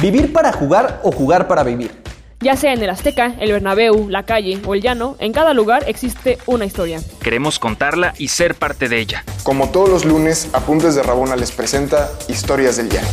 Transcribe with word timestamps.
Vivir 0.00 0.32
para 0.32 0.52
jugar 0.52 1.00
o 1.02 1.10
jugar 1.10 1.48
para 1.48 1.64
vivir. 1.64 1.90
Ya 2.38 2.54
sea 2.54 2.72
en 2.72 2.80
el 2.80 2.88
Azteca, 2.88 3.34
el 3.40 3.50
Bernabéu, 3.50 4.08
la 4.08 4.22
calle 4.22 4.60
o 4.64 4.76
el 4.76 4.80
llano, 4.80 5.16
en 5.18 5.32
cada 5.32 5.54
lugar 5.54 5.82
existe 5.88 6.38
una 6.46 6.64
historia. 6.64 7.00
Queremos 7.20 7.58
contarla 7.58 8.14
y 8.16 8.28
ser 8.28 8.54
parte 8.54 8.88
de 8.88 9.00
ella. 9.00 9.24
Como 9.42 9.70
todos 9.70 9.88
los 9.88 10.04
lunes, 10.04 10.50
Apuntes 10.52 10.94
de 10.94 11.02
Rabona 11.02 11.34
les 11.34 11.50
presenta 11.50 12.12
Historias 12.28 12.76
del 12.76 12.90
Llano. 12.90 13.08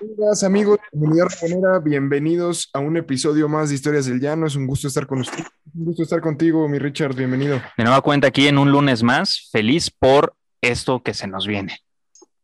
Hola 0.00 0.32
amigos 0.44 0.78
de 0.78 0.98
Comunidad 0.98 1.26
Rabonera, 1.40 1.78
bienvenidos 1.78 2.68
a 2.72 2.80
un 2.80 2.96
episodio 2.96 3.48
más 3.48 3.68
de 3.68 3.76
Historias 3.76 4.06
del 4.06 4.18
Llano. 4.18 4.48
Es 4.48 4.56
un 4.56 4.66
gusto 4.66 4.88
estar 4.88 5.06
con 5.06 5.20
ustedes. 5.20 5.46
Un 5.72 5.84
gusto 5.84 6.02
estar 6.02 6.20
contigo, 6.20 6.68
mi 6.68 6.80
Richard, 6.80 7.14
bienvenido. 7.14 7.62
De 7.78 7.84
nueva 7.84 8.00
cuenta 8.00 8.26
aquí 8.26 8.48
en 8.48 8.58
un 8.58 8.72
lunes 8.72 9.04
más, 9.04 9.50
feliz 9.52 9.88
por 9.88 10.34
esto 10.60 11.00
que 11.00 11.14
se 11.14 11.28
nos 11.28 11.46
viene. 11.46 11.78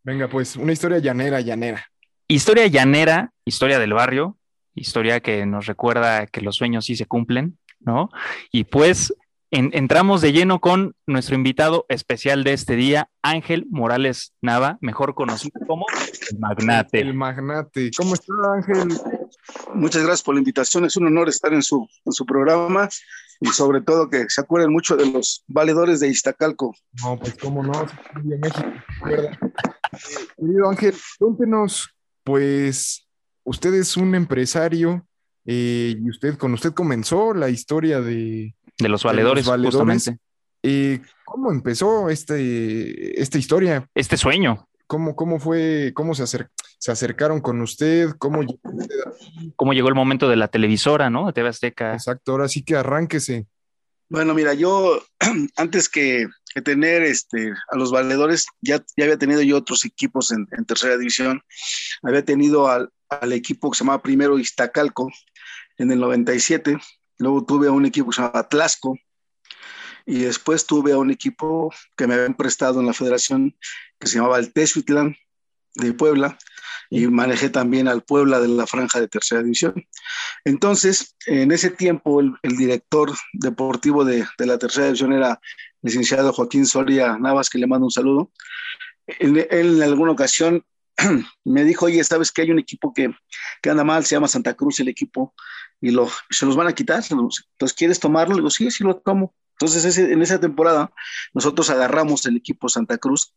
Venga, 0.05 0.29
pues, 0.29 0.55
una 0.55 0.73
historia 0.73 0.99
llanera, 0.99 1.41
llanera. 1.41 1.85
Historia 2.29 2.67
llanera, 2.67 3.33
historia 3.45 3.79
del 3.79 3.93
barrio, 3.93 4.37
historia 4.75 5.21
que 5.21 5.47
nos 5.47 5.67
recuerda 5.67 6.27
que 6.27 6.41
los 6.41 6.57
sueños 6.57 6.85
sí 6.85 6.97
se 6.97 7.07
cumplen, 7.07 7.57
¿no? 7.79 8.11
Y 8.51 8.65
pues 8.65 9.15
entramos 9.53 10.23
de 10.23 10.33
lleno 10.33 10.61
con 10.61 10.97
nuestro 11.07 11.37
invitado 11.37 11.87
especial 11.89 12.43
de 12.43 12.53
este 12.53 12.75
día, 12.75 13.09
Ángel 13.23 13.67
Morales 13.71 14.35
Nava, 14.43 14.77
mejor 14.81 15.15
conocido 15.15 15.61
como 15.69 15.87
el 16.33 16.39
magnate. 16.41 17.01
El 17.01 17.15
magnate. 17.15 17.93
¿Cómo 17.97 18.15
está, 18.15 18.33
Ángel? 18.55 18.89
Muchas 19.75 20.03
gracias 20.03 20.25
por 20.25 20.35
la 20.35 20.41
invitación. 20.41 20.85
Es 20.85 20.97
un 20.97 21.07
honor 21.07 21.29
estar 21.29 21.55
en 21.55 21.63
su, 21.63 21.87
en 22.05 22.13
su 22.13 22.27
programa 22.27 22.89
y 23.41 23.49
sobre 23.51 23.83
todo 23.83 24.11
que 24.11 24.29
se 24.29 24.41
acuerden 24.41 24.73
mucho 24.73 24.97
de 24.97 25.09
los 25.11 25.45
valedores 25.47 26.01
de 26.01 26.09
Iztacalco. 26.09 26.75
No, 27.05 27.19
pues 27.19 27.37
cómo 27.37 27.63
no, 27.63 27.87
de 28.23 28.37
México, 28.37 28.69
Querido 30.37 30.69
Ángel, 30.69 30.95
cuéntenos 31.19 31.96
pues 32.27 33.07
usted 33.45 33.73
es 33.75 33.97
un 33.97 34.17
empresario 34.17 35.07
eh, 35.45 35.95
y 35.97 36.11
usted 36.11 36.37
con 36.37 36.53
usted 36.55 36.73
comenzó 36.73 37.33
la 37.33 37.49
historia 37.51 38.01
de, 38.01 38.53
de 38.79 38.89
los 38.89 39.05
valedores, 39.05 39.47
justamente. 39.47 40.19
Eh, 40.65 41.01
¿Cómo 41.25 41.53
empezó 41.53 42.11
este, 42.11 43.23
esta 43.23 43.39
historia? 43.39 43.89
Este 43.95 44.17
sueño. 44.17 44.67
¿Cómo, 44.89 45.15
cómo 45.15 45.39
fue, 45.39 45.93
cómo 45.95 46.17
se, 46.17 46.27
se 46.27 46.91
acercaron 46.91 47.41
con 47.41 47.61
usted? 47.61 48.11
¿Cómo 48.19 48.43
llegó, 48.43 48.59
¿Cómo 49.55 49.73
llegó 49.73 49.89
el 49.89 49.95
momento 49.95 50.29
de 50.29 50.37
la 50.37 50.49
televisora, 50.49 51.11
no? 51.11 51.27
De 51.27 51.33
TV 51.33 51.49
Azteca. 51.49 51.93
Exacto, 51.93 52.33
ahora 52.33 52.49
sí 52.49 52.65
que 52.65 52.75
arránquese. 52.75 53.47
Bueno, 54.09 54.35
mira, 54.35 54.53
yo 54.53 55.01
antes 55.57 55.89
que, 55.89 56.27
tener 56.63 57.03
este, 57.03 57.53
a 57.71 57.77
los 57.77 57.91
valedores, 57.91 58.47
ya, 58.61 58.85
ya 58.97 59.05
había 59.05 59.19
tenido 59.19 59.43
yo 59.43 59.57
otros 59.57 59.85
equipos 59.85 60.31
en, 60.33 60.47
tercera 60.67 60.97
división. 60.97 61.43
Había 62.03 62.25
tenido 62.25 62.69
al, 62.69 62.91
equipo 63.33 63.71
que 63.71 63.79
se 63.79 63.85
llamaba 63.85 64.03
primero 64.03 64.39
Iztacalco 64.39 65.11
en 65.79 65.93
el 65.93 66.01
97. 66.01 66.79
Luego 67.19 67.45
tuve 67.45 67.69
a 67.69 67.73
un 67.73 67.87
equipo 67.87 68.11
que 68.11 68.17
se 68.17 68.23
llamaba 68.23 68.49
Tlasco. 68.49 68.99
Y 70.05 70.21
después 70.21 70.67
tuve 70.67 70.93
a 70.93 70.99
un 70.99 71.11
equipo 71.11 71.73
que 71.97 72.07
me 72.07 72.15
habían 72.15 72.35
prestado 72.35 72.81
en 72.81 72.87
la 72.87 72.93
federación 72.93 73.57
que 73.99 74.07
se 74.07 74.17
llamaba 74.17 74.39
el 74.39 74.53
Tezuitlán 74.53 75.17
de 75.75 75.93
Puebla 75.93 76.39
y 76.91 77.07
manejé 77.07 77.51
también 77.51 77.89
al 77.89 78.03
Puebla 78.03 78.41
de 78.41 78.49
la 78.49 78.67
franja 78.67 79.01
de 79.01 79.09
tercera 79.09 79.43
división. 79.43 79.75
Entonces, 80.45 81.17
en 81.27 81.53
ese 81.53 81.71
tiempo, 81.71 82.21
el, 82.21 82.57
director 82.57 83.13
deportivo 83.33 84.05
de, 84.05 84.25
la 84.39 84.59
tercera 84.59 84.87
división 84.87 85.13
era 85.13 85.31
el 85.31 85.41
licenciado 85.83 86.33
Joaquín 86.33 86.67
Soria 86.67 87.19
Navas, 87.19 87.51
que 87.51 87.59
le 87.59 87.67
mando 87.67 87.87
un 87.87 87.91
saludo. 87.91 88.31
Él, 89.07 89.47
en 89.51 89.83
alguna 89.83 90.13
ocasión 90.13 90.65
me 91.45 91.65
dijo, 91.65 91.87
oye, 91.87 92.03
¿sabes 92.05 92.33
que 92.33 92.43
hay 92.43 92.51
un 92.51 92.59
equipo 92.59 92.93
que, 92.93 93.15
que, 93.63 93.71
anda 93.71 93.85
mal? 93.85 94.05
Se 94.05 94.15
llama 94.15 94.29
Santa 94.29 94.55
Cruz 94.55 94.81
el 94.81 94.89
equipo 94.89 95.35
y 95.81 95.91
lo, 95.91 96.09
se 96.31 96.47
los 96.47 96.57
van 96.57 96.67
a 96.67 96.75
quitar. 96.75 97.03
Entonces, 97.09 97.73
¿quieres 97.77 98.01
tomarlo? 98.01 98.35
Le 98.35 98.41
digo, 98.41 98.51
sí, 98.51 98.71
sí 98.71 98.85
lo 98.85 98.97
tomo. 98.97 99.35
Entonces, 99.53 99.97
en 99.97 100.21
esa 100.21 100.39
temporada, 100.39 100.93
nosotros 101.33 101.71
agarramos 101.71 102.27
el 102.27 102.37
equipo 102.37 102.69
Santa 102.69 102.99
Cruz 102.99 103.33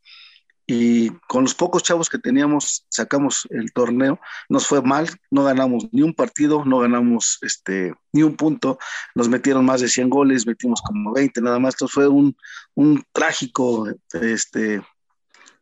y 0.72 1.10
con 1.28 1.46
los 1.46 1.56
pocos 1.56 1.82
chavos 1.82 2.10
que 2.10 2.20
teníamos 2.20 2.86
sacamos 2.90 3.48
el 3.50 3.74
torneo, 3.74 4.20
nos 4.50 4.68
fue 4.68 4.84
mal, 4.84 5.10
no 5.32 5.44
ganamos 5.44 5.88
ni 5.92 6.04
un 6.04 6.14
partido, 6.14 6.64
no 6.64 6.78
ganamos 6.78 7.40
este, 7.42 7.96
ni 8.14 8.22
un 8.22 8.36
punto, 8.36 8.78
nos 9.16 9.30
metieron 9.30 9.66
más 9.66 9.82
de 9.82 9.88
100 9.88 10.12
goles, 10.12 10.46
metimos 10.46 10.80
como 10.84 11.12
20 11.14 11.42
nada 11.42 11.58
más, 11.58 11.74
entonces 11.74 11.96
fue 11.96 12.08
un, 12.08 12.38
un 12.76 13.04
trágico 13.12 13.88
este, 14.14 14.84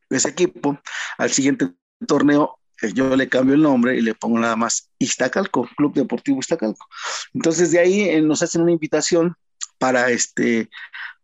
ese 0.09 0.27
equipo. 0.27 0.77
Al 1.17 1.31
siguiente 1.31 1.71
torneo 2.05 2.59
eh, 2.81 2.91
yo 2.91 3.15
le 3.15 3.29
cambio 3.29 3.55
el 3.55 3.61
nombre 3.61 3.95
y 3.95 4.01
le 4.01 4.13
pongo 4.13 4.37
nada 4.39 4.57
más 4.57 4.91
Iztacalco, 4.99 5.69
Club 5.77 5.93
Deportivo 5.93 6.39
Iztacalco. 6.39 6.85
Entonces 7.33 7.71
de 7.71 7.79
ahí 7.79 8.01
eh, 8.01 8.21
nos 8.21 8.43
hacen 8.43 8.61
una 8.61 8.73
invitación 8.73 9.37
para 9.77 10.09
este 10.09 10.69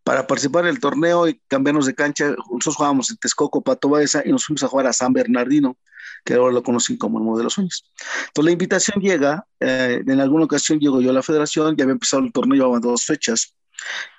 para 0.04 0.28
participar 0.28 0.66
en 0.66 0.72
el 0.72 0.80
torneo 0.80 1.28
y 1.28 1.40
cambiarnos 1.48 1.86
de 1.86 1.96
cancha. 1.96 2.30
Nosotros 2.30 2.76
jugábamos 2.76 3.10
en 3.10 3.18
Texcoco, 3.18 3.62
Pato 3.62 3.90
Baeza, 3.90 4.22
y 4.26 4.32
nos 4.32 4.46
fuimos 4.46 4.64
a 4.64 4.68
jugar 4.68 4.88
a 4.88 4.94
San 4.94 5.14
Bernardino, 5.14 5.78
que 6.26 6.34
ahora 6.34 6.54
lo 6.54 6.64
conocen 6.64 6.98
como 6.98 7.20
el 7.20 7.24
Modelo 7.24 7.50
Sueños. 7.50 7.86
Entonces 8.28 8.46
la 8.46 8.52
invitación 8.52 9.02
llega, 9.02 9.48
eh, 9.60 10.02
en 10.06 10.20
alguna 10.20 10.46
ocasión 10.46 10.80
llego 10.80 11.02
yo 11.02 11.12
a 11.12 11.14
la 11.14 11.24
federación, 11.24 11.76
ya 11.76 11.84
había 11.84 11.94
empezado 11.94 12.24
el 12.24 12.32
torneo, 12.32 12.56
llevaban 12.56 12.82
dos 12.82 13.06
fechas. 13.06 13.56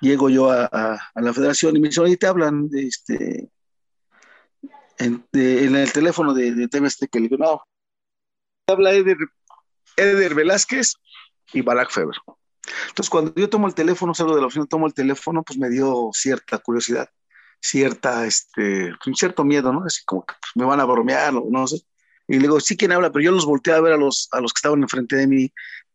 Llego 0.01 0.29
yo 0.29 0.51
a, 0.51 0.99
la 1.15 1.33
federación 1.33 1.75
y 1.75 1.79
me 1.79 1.87
dicen, 1.87 2.03
oye, 2.03 2.17
te 2.17 2.27
hablan 2.27 2.67
de 2.69 2.87
este, 2.87 3.49
en, 4.99 5.25
el 5.33 5.91
teléfono 5.91 6.33
de, 6.33 6.53
de 6.53 6.69
que 6.69 7.19
le 7.19 7.29
digo, 7.29 7.37
no, 7.37 7.63
habla 8.67 8.93
Eder, 8.93 9.17
Eder 9.97 10.35
Velázquez 10.35 10.95
y 11.53 11.61
Barack 11.61 11.91
Feber. 11.91 12.15
Entonces, 12.89 13.09
cuando 13.09 13.33
yo 13.35 13.49
tomo 13.49 13.67
el 13.67 13.75
teléfono, 13.75 14.13
salgo 14.13 14.35
de 14.35 14.41
la 14.41 14.47
oficina, 14.47 14.65
tomo 14.65 14.87
el 14.87 14.93
teléfono, 14.93 15.43
pues 15.43 15.59
me 15.59 15.69
dio 15.69 16.09
cierta 16.13 16.57
curiosidad, 16.59 17.09
cierta, 17.61 18.25
este, 18.25 18.93
un 19.05 19.15
cierto 19.15 19.43
miedo, 19.43 19.71
¿no? 19.73 19.83
Así 19.85 20.03
como 20.05 20.25
que 20.25 20.35
pues, 20.39 20.51
me 20.55 20.65
van 20.65 20.79
a 20.79 20.85
bromear, 20.85 21.33
no, 21.33 21.43
no 21.49 21.67
sé. 21.67 21.81
Y 22.27 22.35
le 22.35 22.41
digo, 22.41 22.59
sí, 22.59 22.75
¿quién 22.75 22.91
habla? 22.91 23.11
Pero 23.11 23.25
yo 23.25 23.31
los 23.31 23.45
volteé 23.45 23.73
a 23.73 23.81
ver 23.81 23.93
a 23.93 23.97
los, 23.97 24.29
a 24.31 24.41
los 24.41 24.51
que 24.53 24.59
estaban 24.59 24.81
enfrente 24.81 25.15
de 25.15 25.27
mí, 25.27 25.51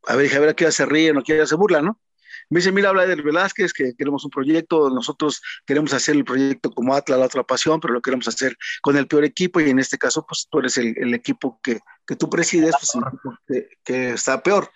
a 0.07 0.17
ver, 0.17 0.25
dije, 0.25 0.37
a 0.37 0.41
ver, 0.41 0.51
aquí 0.51 0.65
ya 0.65 0.73
se 0.73 0.87
ríen 0.87 1.17
o 1.17 1.21
aquí 1.21 1.37
ya 1.37 1.47
se 1.47 1.57
burlan, 1.57 1.85
¿no? 1.85 2.01
Me 2.49 2.59
dice, 2.59 2.73
mira, 2.73 2.89
habla 2.89 3.07
de 3.07 3.15
Velázquez, 3.15 3.73
que 3.73 3.95
queremos 3.97 4.25
un 4.25 4.31
proyecto, 4.31 4.91
nosotros 4.91 5.41
queremos 5.65 5.93
hacer 5.93 6.17
el 6.17 6.25
proyecto 6.25 6.73
como 6.73 6.95
Atlas, 6.95 7.19
la 7.19 7.27
otra 7.27 7.45
pasión, 7.45 7.79
pero 7.81 7.95
lo 7.95 8.03
queremos 8.03 8.27
hacer 8.27 8.57
con 8.83 8.97
el 8.97 9.07
peor 9.07 9.25
equipo 9.25 9.61
y 9.61 9.71
en 9.71 9.79
este 9.79 9.99
caso, 9.99 10.27
pues 10.27 10.49
tú 10.51 10.59
eres 10.59 10.77
el, 10.77 11.15
equipo 11.15 11.61
que, 11.63 11.79
que, 12.05 12.17
tú 12.17 12.29
presides, 12.29 12.73
pues 12.73 12.95
el 12.95 13.05
equipo 13.05 13.39
que, 13.47 13.69
que, 13.85 14.11
está 14.15 14.43
peor. 14.43 14.69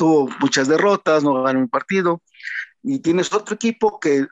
Tuvo 0.00 0.30
muchas 0.40 0.66
derrotas, 0.66 1.22
no 1.22 1.42
ganó 1.42 1.58
un 1.58 1.68
partido 1.68 2.22
y 2.82 3.00
tienes 3.00 3.30
otro 3.34 3.54
equipo 3.54 4.00
que, 4.00 4.26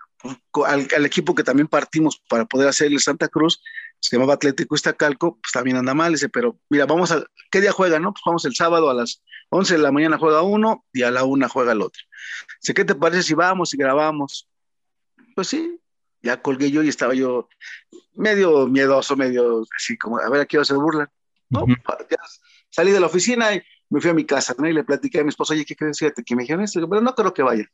al, 0.65 0.89
al 0.97 1.05
equipo 1.05 1.35
que 1.35 1.45
también 1.45 1.69
partimos 1.69 2.23
para 2.27 2.47
poder 2.47 2.69
hacer 2.69 2.87
el 2.87 3.01
Santa 3.01 3.29
Cruz, 3.29 3.63
se 4.01 4.17
llamaba 4.17 4.33
Atlético 4.33 4.75
Iztacalco, 4.75 5.39
pues 5.43 5.53
también 5.53 5.77
anda 5.77 5.93
mal, 5.93 6.13
dice, 6.13 6.31
pero 6.31 6.59
mira, 6.71 6.87
vamos 6.87 7.13
a, 7.13 7.23
¿qué 7.51 7.61
día 7.61 7.73
juega, 7.73 7.99
no? 7.99 8.15
Pues 8.15 8.23
vamos 8.25 8.47
el 8.47 8.55
sábado 8.55 8.89
a 8.89 8.95
las 8.95 9.23
11 9.51 9.75
de 9.75 9.83
la 9.83 9.93
mañana 9.93 10.17
juega 10.17 10.41
uno 10.41 10.87
y 10.91 11.03
a 11.03 11.11
la 11.11 11.25
una 11.25 11.51
juega 11.51 11.73
el 11.73 11.83
otro. 11.83 12.03
Dice, 12.63 12.73
¿qué 12.73 12.87
te 12.87 12.95
parece 12.95 13.23
si 13.23 13.35
vamos 13.35 13.75
y 13.75 13.77
grabamos? 13.77 14.49
Pues 15.35 15.49
sí, 15.49 15.79
ya 16.23 16.41
colgué 16.41 16.71
yo 16.71 16.83
y 16.83 16.89
estaba 16.89 17.13
yo 17.13 17.47
medio 18.15 18.67
miedoso, 18.69 19.17
medio 19.17 19.67
así 19.77 19.99
como, 19.99 20.19
a 20.19 20.31
ver, 20.31 20.41
aquí 20.41 20.57
va 20.57 20.63
a 20.63 20.65
se 20.65 20.73
burlan. 20.73 21.11
No, 21.51 21.67
ya 21.67 22.19
salí 22.71 22.93
de 22.93 23.01
la 23.01 23.07
oficina 23.07 23.55
y 23.55 23.63
me 23.91 24.01
fui 24.01 24.11
a 24.11 24.15
mi 24.15 24.25
casa, 24.25 24.55
¿no? 24.59 24.69
Y 24.69 24.73
le 24.73 24.85
platiqué 24.85 25.21
a 25.21 25.23
mi 25.25 25.31
esposa, 25.31 25.55
oye, 25.55 25.65
¿qué 25.65 25.77
crees? 25.77 25.99
Fíjate 25.99 26.23
que 26.23 26.37
me 26.37 26.43
dijeron 26.43 26.65
esto, 26.65 26.89
pero 26.89 27.01
no 27.01 27.15
creo 27.15 27.33
que 27.33 27.43
vaya. 27.43 27.71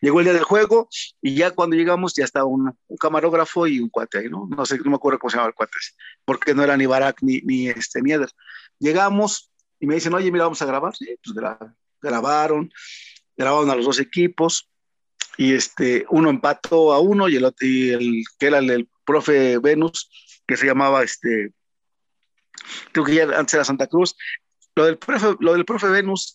Llegó 0.00 0.20
el 0.20 0.24
día 0.24 0.34
del 0.34 0.42
juego 0.42 0.88
y 1.20 1.34
ya 1.34 1.50
cuando 1.52 1.76
llegamos 1.76 2.14
ya 2.14 2.24
estaba 2.24 2.44
un, 2.44 2.76
camarógrafo 2.98 3.66
y 3.66 3.80
un 3.80 3.88
cuate 3.88 4.18
ahí, 4.18 4.28
¿no? 4.28 4.46
No 4.48 4.66
sé, 4.66 4.78
no 4.78 4.90
me 4.90 4.96
acuerdo 4.96 5.18
cómo 5.18 5.30
se 5.30 5.36
llamaba 5.36 5.48
el 5.48 5.54
cuate, 5.54 5.72
porque 6.24 6.54
no 6.54 6.62
era 6.62 6.76
ni 6.76 6.86
Barak 6.86 7.22
ni, 7.22 7.40
ni 7.42 7.68
este, 7.68 8.02
ni 8.02 8.12
Eder. 8.12 8.30
Llegamos 8.78 9.50
y 9.80 9.86
me 9.86 9.94
dicen, 9.94 10.14
oye, 10.14 10.30
mira, 10.30 10.44
vamos 10.44 10.62
a 10.62 10.66
grabar. 10.66 10.94
Sí, 10.96 11.16
pues 11.22 11.36
grabaron, 12.00 12.72
grabaron 13.36 13.70
a 13.70 13.76
los 13.76 13.86
dos 13.86 14.00
equipos 14.00 14.68
y 15.36 15.54
este, 15.54 16.04
uno 16.10 16.30
empató 16.30 16.92
a 16.92 17.00
uno 17.00 17.28
y 17.28 17.36
el, 17.36 17.44
otro, 17.44 17.66
y 17.66 17.90
el 17.90 18.24
que 18.38 18.46
era 18.46 18.58
el, 18.58 18.88
profe 19.04 19.58
Venus, 19.58 20.08
que 20.46 20.56
se 20.56 20.66
llamaba 20.66 21.02
este, 21.02 21.52
creo 22.92 23.04
que 23.04 23.14
ya 23.16 23.24
antes 23.36 23.54
era 23.54 23.64
Santa 23.64 23.88
Cruz, 23.88 24.14
lo 24.74 24.84
del 24.86 24.98
profe, 24.98 25.36
lo 25.40 25.52
del 25.52 25.64
profe 25.64 25.88
Venus 25.88 26.34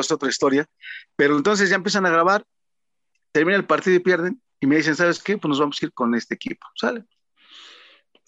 es 0.00 0.10
otra 0.10 0.28
historia, 0.28 0.66
pero 1.16 1.36
entonces 1.36 1.70
ya 1.70 1.76
empiezan 1.76 2.06
a 2.06 2.10
grabar 2.10 2.44
termina 3.36 3.58
el 3.58 3.66
partido 3.66 3.94
y 3.96 3.98
pierden, 3.98 4.40
y 4.60 4.66
me 4.66 4.76
dicen, 4.76 4.96
¿sabes 4.96 5.22
qué? 5.22 5.36
Pues 5.36 5.50
nos 5.50 5.60
vamos 5.60 5.76
a 5.78 5.84
ir 5.84 5.92
con 5.92 6.14
este 6.14 6.34
equipo, 6.34 6.66
¿sale? 6.74 7.04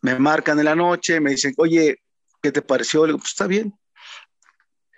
Me 0.03 0.19
marcan 0.19 0.59
en 0.59 0.67
la 0.67 0.75
noche, 0.75 1.19
me 1.19 1.31
dicen, 1.31 1.55
oye, 1.57 2.03
¿qué 2.43 2.53
te 2.53 2.61
pareció? 2.61 3.07
Le 3.07 3.13
digo, 3.13 3.19
pues 3.21 3.31
está 3.31 3.47
bien. 3.47 3.73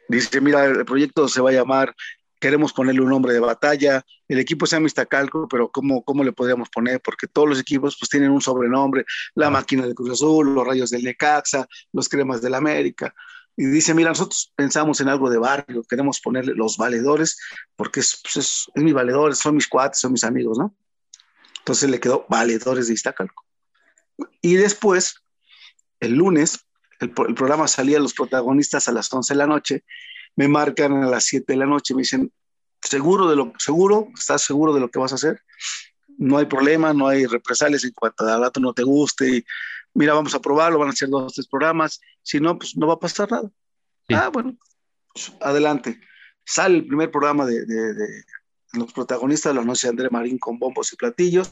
Dice, 0.09 0.41
mira, 0.41 0.65
el 0.65 0.85
proyecto 0.85 1.29
se 1.29 1.41
va 1.41 1.51
a 1.51 1.53
llamar, 1.53 1.95
queremos 2.41 2.73
ponerle 2.73 3.03
un 3.03 3.09
nombre 3.09 3.33
de 3.33 3.39
batalla, 3.39 4.05
el 4.27 4.41
equipo 4.41 4.67
se 4.67 4.75
llama 4.75 4.89
Iztacalco, 4.89 5.47
pero 5.47 5.71
¿cómo, 5.71 6.03
¿cómo 6.03 6.25
le 6.25 6.33
podríamos 6.33 6.69
poner? 6.71 7.01
Porque 7.01 7.29
todos 7.29 7.49
los 7.49 7.61
equipos 7.61 7.97
pues 7.97 8.09
tienen 8.09 8.33
un 8.33 8.41
sobrenombre, 8.41 9.05
la 9.37 9.49
máquina 9.49 9.87
de 9.87 9.95
Cruz 9.95 10.11
Azul, 10.11 10.53
los 10.53 10.67
rayos 10.67 10.91
del 10.91 11.05
Necaxa, 11.05 11.69
los 11.93 12.09
cremas 12.09 12.43
del 12.43 12.55
América. 12.55 13.15
Y 13.61 13.67
dice, 13.67 13.93
mira, 13.93 14.09
nosotros 14.09 14.55
pensamos 14.57 15.03
en 15.03 15.09
algo 15.11 15.29
de 15.29 15.37
barrio, 15.37 15.83
queremos 15.83 16.19
ponerle 16.19 16.55
los 16.55 16.79
valedores, 16.79 17.39
porque 17.77 18.01
es, 18.01 18.19
pues 18.23 18.39
es, 18.39 18.71
es 18.75 18.83
mi 18.83 18.95
valedor, 18.95 19.37
son 19.37 19.55
mis 19.55 19.69
cuates, 19.69 20.01
son 20.01 20.13
mis 20.13 20.25
amigos, 20.25 20.59
¿no? 20.59 20.75
Entonces 21.59 21.91
le 21.91 22.01
quedó 22.01 22.25
valedores 22.31 22.89
de 22.89 22.95
Iztacalco. 22.95 23.45
Y 24.41 24.55
después, 24.55 25.17
el 26.01 26.15
lunes, 26.15 26.61
el, 27.01 27.13
el, 27.29 27.35
programa 27.35 27.69
salía 27.69 28.01
los 28.01 28.15
protagonistas 28.15 28.89
a 28.89 28.93
las 28.93 29.13
11 29.13 29.35
de 29.35 29.39
la 29.39 29.47
noche, 29.47 29.85
me 30.37 30.49
marcan 30.49 30.95
a 30.95 31.11
las 31.11 31.25
7 31.25 31.53
de 31.53 31.59
la 31.59 31.67
noche, 31.67 31.95
me 31.95 32.01
dicen, 32.01 32.33
¿seguro 32.81 33.29
de 33.29 33.37
lo 33.37 33.53
seguro? 33.59 34.09
¿Estás 34.19 34.41
seguro 34.41 34.73
de 34.73 34.81
lo 34.81 34.91
que 34.91 35.01
vas 35.01 35.13
a 35.13 35.17
hacer? 35.17 35.43
No 36.17 36.39
hay 36.39 36.47
problema, 36.47 36.95
no 36.95 37.09
hay 37.09 37.27
represalias 37.27 37.85
en 37.85 37.93
cuanto 37.93 38.27
al 38.27 38.41
dato 38.41 38.59
no 38.59 38.73
te 38.73 38.85
guste. 38.85 39.29
Y, 39.29 39.45
mira, 39.95 40.15
vamos 40.15 40.35
a 40.35 40.41
probarlo, 40.41 40.79
van 40.79 40.91
a 40.91 40.93
ser 40.93 41.09
dos 41.09 41.35
tres 41.35 41.47
programas. 41.47 42.01
Si 42.23 42.41
no, 42.41 42.59
pues 42.59 42.77
no 42.77 42.87
va 42.87 42.95
a 42.95 42.99
pasar 42.99 43.31
nada. 43.31 43.51
Sí. 44.09 44.15
Ah, 44.15 44.29
bueno, 44.33 44.57
pues, 45.13 45.33
adelante. 45.41 46.01
Sale 46.45 46.79
el 46.79 46.87
primer 46.87 47.11
programa 47.11 47.47
de, 47.47 47.65
de, 47.65 47.95
de 47.95 48.25
los 48.73 48.93
protagonistas 48.93 49.53
de 49.53 49.61
la 49.61 49.67
noche 49.67 49.87
de 49.87 49.91
André 49.91 50.11
Marín 50.11 50.39
con 50.39 50.59
bombos 50.59 50.93
y 50.93 50.97
platillos. 50.97 51.51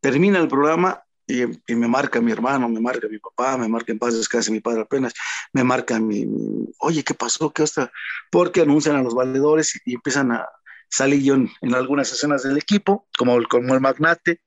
Termina 0.00 0.38
el 0.38 0.48
programa 0.48 1.02
y, 1.26 1.42
y, 1.42 1.74
me 1.74 1.88
marca 1.88 2.20
mi 2.20 2.32
hermano, 2.32 2.68
me 2.68 2.80
marca 2.80 3.06
mi 3.08 3.18
papá, 3.18 3.58
me 3.58 3.68
marca 3.68 3.92
en 3.92 3.98
paz 3.98 4.14
descanse 4.14 4.50
mi 4.50 4.60
padre 4.60 4.82
apenas, 4.82 5.12
me 5.52 5.62
marca 5.62 6.00
mi, 6.00 6.24
mi 6.24 6.66
oye, 6.78 7.04
¿qué 7.04 7.12
pasó? 7.12 7.50
¿Qué 7.52 7.62
hasta? 7.62 7.92
Porque 8.30 8.62
anuncian 8.62 8.96
a 8.96 9.02
los 9.02 9.14
valedores 9.14 9.76
y, 9.76 9.92
y 9.92 9.94
empiezan 9.96 10.32
a 10.32 10.48
salir 10.88 11.22
yo 11.22 11.34
en, 11.34 11.50
en, 11.60 11.74
algunas 11.74 12.10
escenas 12.10 12.44
del 12.44 12.56
equipo, 12.56 13.06
como 13.18 13.36
el, 13.36 13.46
como 13.46 13.74
el 13.74 13.80
magnate, 13.80 14.40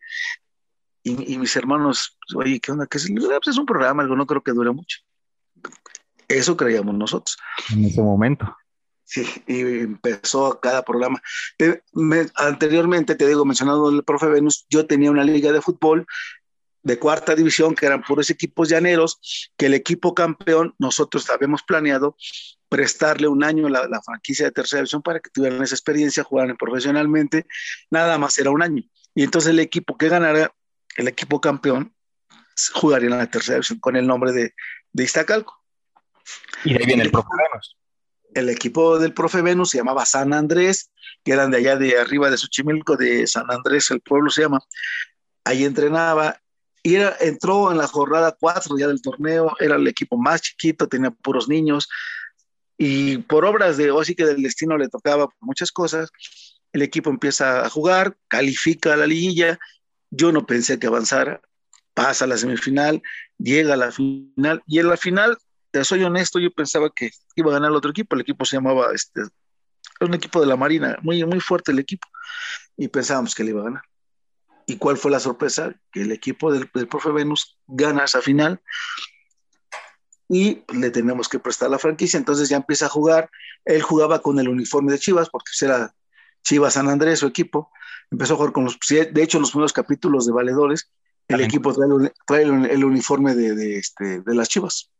y, 1.04 1.34
y 1.34 1.38
mis 1.38 1.56
hermanos, 1.56 2.18
oye, 2.36 2.60
¿qué 2.60 2.72
onda? 2.72 2.88
¿Qué 2.88 2.98
es? 2.98 3.10
Pues 3.12 3.48
es 3.48 3.58
un 3.58 3.66
programa, 3.66 4.04
algo 4.04 4.16
no 4.16 4.26
creo 4.26 4.42
que 4.42 4.52
dure 4.52 4.72
mucho. 4.72 5.00
Eso 6.28 6.56
creíamos 6.56 6.96
nosotros. 6.96 7.38
En 7.72 7.86
ese 7.86 8.02
momento. 8.02 8.56
Sí, 9.04 9.26
y 9.46 9.60
empezó 9.60 10.60
cada 10.62 10.84
programa. 10.84 11.22
Te, 11.58 11.84
me, 11.92 12.28
anteriormente, 12.36 13.16
te 13.16 13.28
digo, 13.28 13.44
mencionado 13.44 13.90
el 13.90 14.04
profe 14.04 14.28
Venus, 14.28 14.66
yo 14.70 14.88
tenía 14.88 15.12
una 15.12 15.26
liga 15.26 15.52
de 15.52 15.62
fútbol 15.62 16.06
de 16.84 16.98
cuarta 16.98 17.36
división, 17.36 17.76
que 17.76 17.86
eran 17.86 18.04
puros 18.04 18.30
equipos 18.30 18.70
llaneros, 18.70 19.52
que 19.58 19.68
el 19.68 19.74
equipo 19.74 20.16
campeón, 20.16 20.74
nosotros 20.80 21.30
habíamos 21.30 21.62
planeado 21.64 22.16
prestarle 22.70 23.28
un 23.28 23.44
año 23.44 23.68
la, 23.68 23.88
la 23.88 24.02
franquicia 24.02 24.46
de 24.46 24.52
tercera 24.52 24.80
división 24.80 25.02
para 25.02 25.20
que 25.20 25.30
tuvieran 25.30 25.62
esa 25.62 25.76
experiencia, 25.76 26.24
jugaran 26.24 26.56
profesionalmente, 26.56 27.46
nada 27.90 28.18
más 28.18 28.40
era 28.40 28.50
un 28.50 28.64
año. 28.64 28.84
Y 29.14 29.24
entonces 29.24 29.52
el 29.52 29.60
equipo 29.60 29.98
que 29.98 30.08
ganara, 30.08 30.54
el 30.98 31.08
equipo 31.08 31.42
campeón, 31.42 31.94
jugaría 32.74 33.10
en 33.10 33.18
la 33.18 33.30
tercera 33.30 33.56
división 33.56 33.80
con 33.80 33.96
el 33.96 34.08
nombre 34.08 34.32
de, 34.32 34.54
de 34.92 35.04
Iztacalco. 35.04 35.58
Y 36.64 36.74
de 36.74 36.80
ahí 36.80 36.86
viene 36.86 37.04
el 37.04 37.12
profe 37.12 37.30
Venus. 37.32 37.78
El 38.34 38.50
equipo 38.50 39.00
del 39.00 39.14
profe 39.14 39.42
Venus 39.42 39.72
se 39.72 39.78
llamaba 39.78 40.06
San 40.06 40.34
Andrés, 40.34 40.92
que 41.24 41.34
eran 41.34 41.52
de 41.52 41.58
allá 41.58 41.76
de 41.76 42.00
arriba 42.00 42.30
de 42.30 42.38
Xochimilco, 42.38 42.96
de 42.96 43.28
San 43.28 43.50
Andrés, 43.50 43.92
el 43.92 44.02
pueblo 44.02 44.30
se 44.30 44.44
llama. 44.44 44.60
Ahí 45.44 45.66
entrenaba 45.66 46.40
y 46.84 46.96
era, 46.96 47.16
entró 47.20 47.72
en 47.72 47.78
la 47.78 47.88
jornada 47.88 48.36
4 48.40 48.78
ya 48.78 48.88
del 48.88 49.02
torneo, 49.02 49.56
era 49.60 49.76
el 49.76 49.88
equipo 49.88 50.18
más 50.18 50.42
chiquito, 50.42 50.88
tenía 50.88 51.12
puros 51.12 51.48
niños, 51.48 51.88
y 52.78 53.20
por 53.20 53.46
obras 53.46 53.78
de, 53.78 53.92
o 53.92 54.04
sí 54.04 54.16
que 54.16 54.26
del 54.26 54.42
destino 54.42 54.78
le 54.78 54.90
tocaba 54.90 55.30
muchas 55.40 55.72
cosas, 55.72 56.10
el 56.74 56.82
equipo 56.82 57.10
empieza 57.10 57.66
a 57.66 57.70
jugar, 57.70 58.18
califica 58.28 58.94
a 58.94 58.98
la 58.98 59.06
liguilla, 59.06 59.60
yo 60.12 60.32
no 60.32 60.46
pensé 60.46 60.78
que 60.78 60.88
avanzara, 60.88 61.42
pasa 61.94 62.26
a 62.26 62.28
la 62.28 62.38
semifinal, 62.38 63.02
llega 63.38 63.74
a 63.74 63.78
la 63.78 63.92
final, 63.92 64.62
y 64.68 64.80
en 64.80 64.88
la 64.88 64.98
final, 64.98 65.38
te 65.72 65.84
soy 65.84 66.04
honesto, 66.04 66.40
yo 66.40 66.52
pensaba 66.52 66.92
que 66.94 67.12
iba 67.36 67.50
a 67.50 67.54
ganar 67.54 67.72
el 67.72 67.78
otro 67.78 67.92
equipo, 67.92 68.16
el 68.16 68.22
equipo 68.22 68.46
se 68.46 68.58
llamaba, 68.58 68.94
este, 68.94 69.22
un 70.02 70.14
equipo 70.14 70.42
de 70.42 70.48
la 70.48 70.58
Marina, 70.58 70.98
muy, 71.02 71.24
muy 71.26 71.40
fuerte 71.40 71.72
el 71.72 71.80
equipo, 71.80 72.08
y 72.78 72.88
pensábamos 72.90 73.34
que 73.34 73.44
le 73.44 73.52
iba 73.52 73.62
a 73.62 73.66
ganar. 73.66 73.84
¿Y 74.68 74.78
cuál 74.78 74.98
fue 74.98 75.12
la 75.12 75.20
sorpresa? 75.20 75.74
Que 75.92 76.02
el 76.02 76.12
equipo 76.12 76.52
del, 76.52 76.70
del 76.74 76.88
profe 76.88 77.12
Venus 77.12 77.58
gana 77.68 78.06
esa 78.06 78.22
final 78.22 78.62
y 80.30 80.64
le 80.74 80.92
tenemos 80.92 81.28
que 81.28 81.40
prestar 81.40 81.70
la 81.70 81.78
franquicia, 81.78 82.18
entonces 82.18 82.48
ya 82.48 82.56
empieza 82.56 82.86
a 82.86 82.90
jugar, 82.90 83.30
él 83.66 83.82
jugaba 83.82 84.22
con 84.22 84.40
el 84.40 84.48
uniforme 84.48 84.94
de 84.94 85.00
Chivas, 85.00 85.30
porque 85.30 85.52
era 85.62 85.94
Chivas 86.42 86.74
San 86.74 86.88
Andrés, 86.88 87.20
su 87.20 87.28
equipo, 87.28 87.70
empezó 88.12 88.34
a 88.34 88.38
jugar 88.38 88.52
con 88.52 88.66
los, 88.66 88.78
de 88.88 89.24
hecho 89.24 89.40
los 89.40 89.52
primeros 89.52 89.74
capítulos 89.74 90.26
de 90.26 90.34
Valedores, 90.34 90.92
el 91.28 91.40
También. 91.40 91.50
equipo 91.50 91.74
trae, 91.74 92.12
trae 92.28 92.44
el, 92.44 92.66
el, 92.66 92.84
uniforme 92.84 93.34
de, 93.36 93.56
de, 93.56 93.78
este, 93.78 94.22
de 94.22 94.36
las 94.36 94.50
Chivas. 94.50 94.92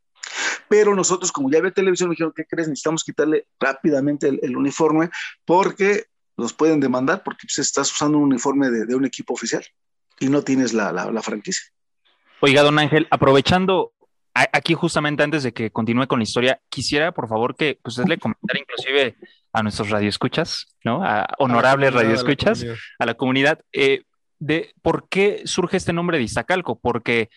Pero 0.68 0.94
nosotros, 0.94 1.30
como 1.30 1.50
ya 1.50 1.58
había 1.58 1.72
televisión, 1.72 2.08
me 2.08 2.14
dijeron, 2.14 2.32
¿qué 2.34 2.46
crees? 2.46 2.68
Necesitamos 2.68 3.04
quitarle 3.04 3.46
rápidamente 3.60 4.28
el, 4.28 4.40
el 4.42 4.56
uniforme 4.56 5.10
porque 5.44 6.06
los 6.36 6.54
pueden 6.54 6.80
demandar 6.80 7.22
porque 7.22 7.46
pues, 7.46 7.58
estás 7.58 7.92
usando 7.92 8.18
un 8.18 8.24
uniforme 8.24 8.70
de, 8.70 8.86
de, 8.86 8.94
un 8.94 9.04
equipo 9.04 9.34
oficial 9.34 9.64
y 10.18 10.28
no 10.28 10.42
tienes 10.42 10.72
la, 10.72 10.92
la, 10.92 11.10
la 11.10 11.22
franquicia. 11.22 11.64
Oiga, 12.40 12.62
don 12.62 12.78
Ángel, 12.78 13.06
aprovechando 13.10 13.92
aquí 14.34 14.74
justamente 14.74 15.22
antes 15.22 15.42
de 15.42 15.52
que 15.52 15.70
continúe 15.70 16.06
con 16.06 16.18
la 16.18 16.24
historia, 16.24 16.60
quisiera 16.68 17.12
por 17.12 17.28
favor 17.28 17.54
que 17.56 17.78
pues, 17.82 17.98
usted 17.98 18.08
le 18.08 18.18
comentara 18.18 18.58
inclusive 18.58 19.16
a 19.52 19.62
nuestros 19.62 19.90
radioescuchas, 19.90 20.74
¿no? 20.84 21.04
A 21.04 21.26
honorables 21.38 21.92
radioescuchas, 21.92 22.62
a 22.62 22.66
la, 22.66 22.74
a 23.00 23.06
la 23.06 23.14
comunidad, 23.14 23.60
eh, 23.72 24.04
de 24.38 24.74
por 24.82 25.08
qué 25.08 25.42
surge 25.44 25.76
este 25.76 25.92
nombre 25.92 26.18
de 26.18 26.24
Iztacalco, 26.24 26.78
porque 26.80 27.28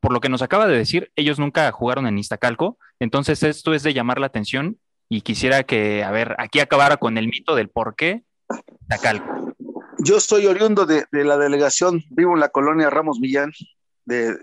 por 0.00 0.12
lo 0.12 0.20
que 0.20 0.28
nos 0.28 0.42
acaba 0.42 0.66
de 0.66 0.76
decir, 0.76 1.12
ellos 1.16 1.38
nunca 1.38 1.70
jugaron 1.72 2.06
en 2.06 2.18
Iztacalco, 2.18 2.78
entonces 2.98 3.42
esto 3.42 3.74
es 3.74 3.82
de 3.82 3.94
llamar 3.94 4.18
la 4.18 4.26
atención 4.26 4.78
y 5.08 5.20
quisiera 5.20 5.62
que, 5.64 6.04
a 6.04 6.10
ver, 6.10 6.34
aquí 6.38 6.60
acabara 6.60 6.96
con 6.96 7.18
el 7.18 7.26
mito 7.28 7.54
del 7.54 7.68
por 7.68 7.94
qué 7.96 8.22
Iztacalco. 8.82 9.54
Yo 9.98 10.20
soy 10.20 10.46
oriundo 10.46 10.86
de, 10.86 11.04
de 11.10 11.24
la 11.24 11.36
delegación, 11.36 12.02
vivo 12.10 12.34
en 12.34 12.40
la 12.40 12.48
colonia 12.48 12.88
Ramos 12.88 13.18
Millán, 13.18 13.52
de 14.08 14.38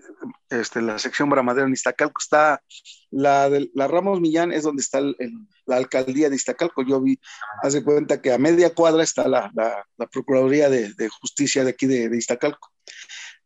este, 0.49 0.81
la 0.81 0.99
sección 0.99 1.29
Bramadero 1.29 1.65
en 1.65 1.73
Iztacalco. 1.73 2.21
Está 2.21 2.61
la, 3.09 3.49
de, 3.49 3.69
la 3.73 3.87
Ramos 3.87 4.21
Millán, 4.21 4.51
es 4.51 4.63
donde 4.63 4.81
está 4.81 4.99
el, 4.99 5.15
el, 5.19 5.33
la 5.65 5.77
alcaldía 5.77 6.29
de 6.29 6.35
Iztacalco. 6.35 6.83
Yo 6.83 7.01
vi, 7.01 7.19
hace 7.63 7.83
cuenta 7.83 8.21
que 8.21 8.31
a 8.31 8.37
media 8.37 8.73
cuadra 8.73 9.03
está 9.03 9.27
la, 9.27 9.51
la, 9.55 9.83
la 9.97 10.07
Procuraduría 10.07 10.69
de, 10.69 10.93
de, 10.93 11.09
Justicia 11.09 11.63
de 11.63 11.71
aquí 11.71 11.87
de, 11.87 12.09
de, 12.09 12.17
Iztacalco. 12.17 12.71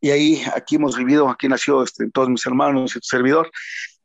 Y 0.01 0.11
ahí, 0.11 0.41
aquí 0.53 0.75
hemos 0.75 0.97
vivido, 0.97 1.29
aquí 1.29 1.47
nació 1.47 1.83
este, 1.83 2.09
todos 2.11 2.29
mis 2.29 2.45
hermanos 2.45 2.95
y 2.95 2.99
tu 2.99 3.07
servidor. 3.07 3.49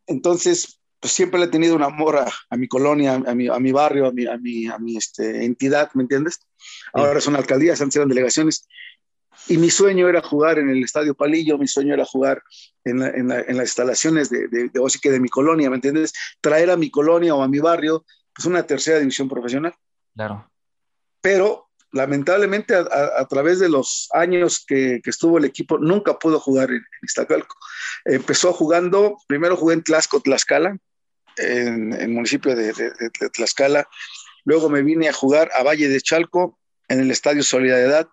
Entonces, 0.06 0.80
pues 1.00 1.12
siempre 1.12 1.40
le 1.40 1.46
he 1.46 1.50
tenido 1.50 1.74
un 1.74 1.82
amor 1.82 2.16
a, 2.16 2.32
a 2.48 2.56
mi 2.56 2.68
colonia, 2.68 3.14
a 3.14 3.34
mi, 3.34 3.48
a 3.48 3.58
mi, 3.58 3.72
barrio, 3.72 4.06
a 4.06 4.12
mi, 4.12 4.26
a 4.26 4.38
mi, 4.38 4.66
a 4.68 4.78
mi 4.78 4.96
este, 4.96 5.44
entidad, 5.44 5.90
¿me 5.94 6.02
entiendes? 6.02 6.40
Ahora 6.92 7.20
son 7.20 7.36
alcaldías, 7.36 7.80
antes 7.80 7.96
eran 7.96 8.08
delegaciones 8.08 8.66
y 9.48 9.58
mi 9.58 9.70
sueño 9.70 10.08
era 10.08 10.22
jugar 10.22 10.58
en 10.58 10.70
el 10.70 10.82
Estadio 10.82 11.14
Palillo, 11.14 11.58
mi 11.58 11.68
sueño 11.68 11.94
era 11.94 12.04
jugar 12.04 12.42
en, 12.84 13.00
la, 13.00 13.08
en, 13.08 13.28
la, 13.28 13.40
en 13.40 13.56
las 13.56 13.66
instalaciones 13.66 14.30
de, 14.30 14.48
de, 14.48 14.68
de, 14.68 14.80
de, 14.80 15.10
de 15.10 15.20
mi 15.20 15.28
colonia, 15.28 15.68
¿me 15.68 15.76
entiendes? 15.76 16.12
Traer 16.40 16.70
a 16.70 16.76
mi 16.76 16.90
colonia 16.90 17.34
o 17.34 17.42
a 17.42 17.48
mi 17.48 17.58
barrio, 17.58 18.04
pues 18.34 18.46
una 18.46 18.66
tercera 18.66 18.98
división 18.98 19.28
profesional. 19.28 19.74
Claro. 20.14 20.50
Pero 21.20 21.68
lamentablemente 21.92 22.74
a, 22.74 22.80
a, 22.80 23.20
a 23.20 23.28
través 23.28 23.58
de 23.58 23.68
los 23.68 24.08
años 24.12 24.64
que, 24.66 25.00
que, 25.02 25.10
estuvo 25.10 25.38
el 25.38 25.44
equipo, 25.44 25.78
nunca 25.78 26.18
pudo 26.18 26.40
jugar 26.40 26.70
en, 26.70 26.76
en 26.76 27.00
Iztacalco. 27.02 27.56
Empezó 28.04 28.52
jugando, 28.52 29.16
primero 29.26 29.56
jugué 29.56 29.74
en 29.74 29.82
Tlaxco, 29.82 30.20
Tlaxcala, 30.20 30.76
en 31.36 31.92
el 31.92 32.08
municipio 32.08 32.54
de, 32.54 32.72
de 32.72 33.30
Tlaxcala, 33.30 33.88
luego 34.44 34.68
me 34.68 34.82
vine 34.82 35.08
a 35.08 35.12
jugar 35.12 35.50
a 35.58 35.62
Valle 35.62 35.88
de 35.88 36.00
Chalco, 36.00 36.58
en 36.88 37.00
el 37.00 37.10
Estadio 37.10 37.42
Solidaridad, 37.42 38.08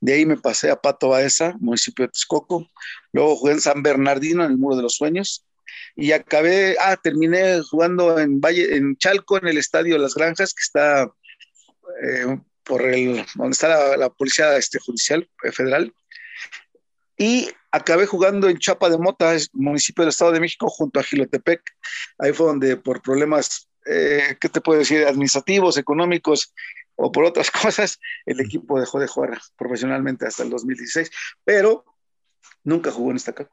de 0.00 0.14
ahí 0.14 0.26
me 0.26 0.36
pasé 0.36 0.70
a 0.70 0.76
Pato 0.76 1.08
Baeza, 1.08 1.54
municipio 1.60 2.04
de 2.04 2.10
Texcoco. 2.10 2.68
Luego 3.12 3.36
jugué 3.36 3.52
en 3.52 3.60
San 3.60 3.82
Bernardino, 3.82 4.44
en 4.44 4.52
el 4.52 4.58
Muro 4.58 4.76
de 4.76 4.82
los 4.82 4.96
Sueños. 4.96 5.44
Y 5.96 6.12
acabé, 6.12 6.76
ah, 6.80 6.96
terminé 6.96 7.60
jugando 7.62 8.18
en 8.18 8.40
Valle, 8.40 8.76
en 8.76 8.96
Chalco, 8.96 9.38
en 9.38 9.48
el 9.48 9.58
Estadio 9.58 9.98
las 9.98 10.14
Granjas, 10.14 10.54
que 10.54 10.62
está 10.62 11.10
eh, 12.02 12.38
por 12.64 12.82
el, 12.82 13.24
donde 13.34 13.52
está 13.52 13.68
la, 13.68 13.96
la 13.96 14.10
Policía 14.10 14.56
este, 14.56 14.78
Judicial 14.78 15.28
eh, 15.42 15.52
Federal. 15.52 15.92
Y 17.18 17.48
acabé 17.70 18.06
jugando 18.06 18.48
en 18.48 18.58
Chapa 18.58 18.88
de 18.90 18.98
Mota, 18.98 19.36
municipio 19.52 20.02
del 20.02 20.10
Estado 20.10 20.32
de 20.32 20.40
México, 20.40 20.68
junto 20.68 21.00
a 21.00 21.02
Gilotepec. 21.02 21.62
Ahí 22.18 22.32
fue 22.32 22.46
donde 22.46 22.76
por 22.76 23.02
problemas, 23.02 23.68
eh, 23.86 24.36
¿qué 24.40 24.48
te 24.48 24.60
puedo 24.60 24.78
decir?, 24.78 25.06
administrativos, 25.06 25.76
económicos, 25.76 26.52
o 26.96 27.12
por 27.12 27.24
otras 27.24 27.50
cosas, 27.62 27.98
el 28.26 28.40
equipo 28.40 28.78
dejó 28.78 29.00
de 29.00 29.06
jugar 29.06 29.38
profesionalmente 29.56 30.26
hasta 30.26 30.42
el 30.42 30.50
2016, 30.50 31.10
pero 31.44 31.84
nunca 32.64 32.90
jugó 32.90 33.10
en 33.10 33.16
esta 33.16 33.32
casa. 33.32 33.50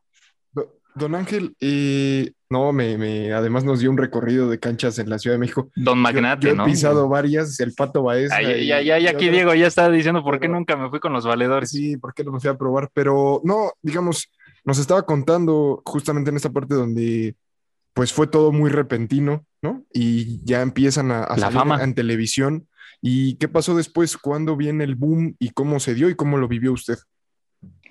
Don 0.95 1.13
Ángel, 1.13 1.55
eh, 1.61 2.31
no, 2.49 2.73
me, 2.73 2.97
me, 2.97 3.31
además 3.31 3.63
nos 3.63 3.79
dio 3.79 3.91
un 3.91 3.97
recorrido 3.97 4.49
de 4.49 4.59
canchas 4.59 4.97
en 4.97 5.09
la 5.09 5.19
Ciudad 5.19 5.35
de 5.35 5.39
México. 5.39 5.69
Don 5.75 5.99
Magnate, 5.99 6.47
yo, 6.47 6.49
yo 6.49 6.55
¿no? 6.55 6.63
he 6.63 6.65
pisado 6.65 7.07
varias, 7.07 7.59
el 7.59 7.73
Pato 7.73 8.01
Baez. 8.01 8.31
Ay, 8.31 8.65
ya, 8.65 8.81
ya, 8.81 8.97
ya, 8.97 9.11
aquí 9.11 9.25
otras. 9.27 9.31
Diego 9.31 9.53
ya 9.53 9.67
estaba 9.67 9.89
diciendo 9.91 10.23
por 10.23 10.35
qué 10.35 10.47
pero, 10.47 10.53
nunca 10.55 10.75
me 10.75 10.89
fui 10.89 10.99
con 10.99 11.13
los 11.13 11.25
valedores. 11.25 11.69
Sí, 11.69 11.95
por 11.95 12.13
qué 12.13 12.23
no 12.23 12.31
me 12.31 12.39
fui 12.39 12.49
a 12.49 12.57
probar, 12.57 12.89
pero 12.91 13.39
no, 13.43 13.71
digamos, 13.83 14.31
nos 14.65 14.79
estaba 14.79 15.03
contando 15.03 15.81
justamente 15.85 16.31
en 16.31 16.37
esta 16.37 16.49
parte 16.49 16.73
donde 16.73 17.35
pues 17.93 18.11
fue 18.11 18.27
todo 18.27 18.51
muy 18.51 18.69
repentino 18.71 19.45
¿no? 19.61 19.85
Y 19.93 20.43
ya 20.45 20.61
empiezan 20.61 21.11
a, 21.11 21.23
a 21.23 21.35
La 21.35 21.43
salir 21.43 21.57
fama. 21.59 21.83
en 21.83 21.93
televisión. 21.93 22.67
¿Y 23.01 23.35
qué 23.35 23.47
pasó 23.47 23.75
después? 23.75 24.17
¿Cuándo 24.17 24.55
viene 24.55 24.83
el 24.83 24.95
boom 24.95 25.35
y 25.39 25.49
cómo 25.51 25.79
se 25.79 25.93
dio 25.93 26.09
y 26.09 26.15
cómo 26.15 26.37
lo 26.37 26.47
vivió 26.47 26.73
usted? 26.73 26.97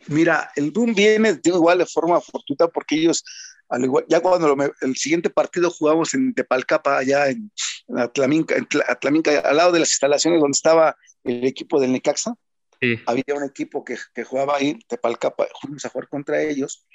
Mira, 0.09 0.51
el 0.57 0.71
boom 0.71 0.95
viene 0.95 1.35
digo, 1.43 1.57
igual 1.57 1.79
de 1.79 1.87
forma 1.87 2.21
fortuita 2.21 2.69
porque 2.69 2.97
ellos, 2.97 3.25
al 3.69 3.85
igual, 3.85 4.05
ya 4.09 4.21
cuando 4.21 4.55
lo 4.55 4.75
el 4.81 4.97
siguiente 4.97 5.29
partido 5.29 5.71
jugamos 5.71 6.15
en 6.15 6.33
Tepalcapa, 6.33 6.99
allá 6.99 7.29
en, 7.29 7.51
en 7.89 7.99
Atlaminca, 7.99 8.57
en 8.57 8.67
Tla- 8.67 8.85
Atlaminca, 8.89 9.39
al 9.41 9.57
lado 9.57 9.73
de 9.73 9.81
las 9.81 9.91
instalaciones 9.91 10.41
donde 10.41 10.57
estaba 10.57 10.97
el 11.25 11.45
equipo 11.45 11.81
del 11.81 11.93
Necaxa, 11.93 12.35
Sí. 12.81 12.97
había 13.07 13.25
un 13.35 13.43
equipo 13.43 13.85
que, 13.85 13.97
que 14.15 14.23
jugaba 14.23 14.55
ahí, 14.57 14.79
Tepalcapa, 14.87 15.49
fuimos 15.61 15.85
a 15.85 15.89
jugar 15.89 16.09
contra 16.09 16.41
ellos. 16.41 16.87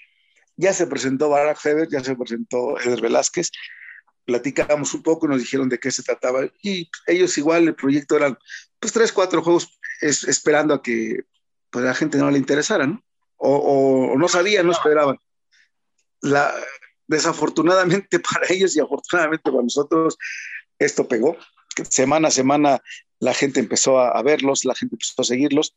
Ya 0.56 0.72
se 0.72 0.88
presentó 0.88 1.28
Barack 1.30 1.60
Heber, 1.66 1.90
ya 1.92 2.02
se 2.02 2.16
presentó 2.16 2.80
Eder 2.80 3.02
Velázquez, 3.02 3.52
platicamos 4.26 4.94
un 4.94 5.04
poco, 5.04 5.28
nos 5.28 5.40
dijeron 5.40 5.70
de 5.70 5.80
qué 5.80 5.92
se 5.92 6.04
trataba 6.04 6.42
y 6.62 6.90
ellos 7.08 7.38
igual 7.38 7.64
el 7.68 7.76
proyecto 7.76 8.16
eran 8.16 8.38
pues 8.80 8.94
tres, 8.94 9.12
cuatro 9.12 9.42
juegos 9.44 9.80
es- 10.02 10.24
esperando 10.26 10.74
a 10.74 10.82
que 10.82 11.22
pues, 11.70 11.84
la 11.86 11.94
gente 11.94 12.18
no 12.18 12.30
le 12.32 12.38
interesara, 12.38 12.88
¿no? 12.88 13.04
O, 13.38 13.56
o- 13.56 14.14
o 14.14 14.18
no 14.18 14.28
sabían, 14.28 14.66
no 14.66 14.72
esperaban. 14.72 15.18
La, 16.22 16.54
desafortunadamente 17.08 18.20
para 18.20 18.48
ellos 18.50 18.76
y 18.76 18.80
afortunadamente 18.80 19.52
para 19.52 19.64
nosotros, 19.64 20.18
esto 20.80 21.08
pegó. 21.08 21.38
Semana 21.90 22.28
a 22.28 22.32
semana 22.32 22.82
la 23.20 23.34
gente 23.34 23.60
empezó 23.60 24.00
a, 24.00 24.10
a 24.12 24.22
verlos, 24.22 24.66
la 24.66 24.76
gente 24.76 24.96
empezó 24.96 25.22
a 25.22 25.26
seguirlos. 25.26 25.76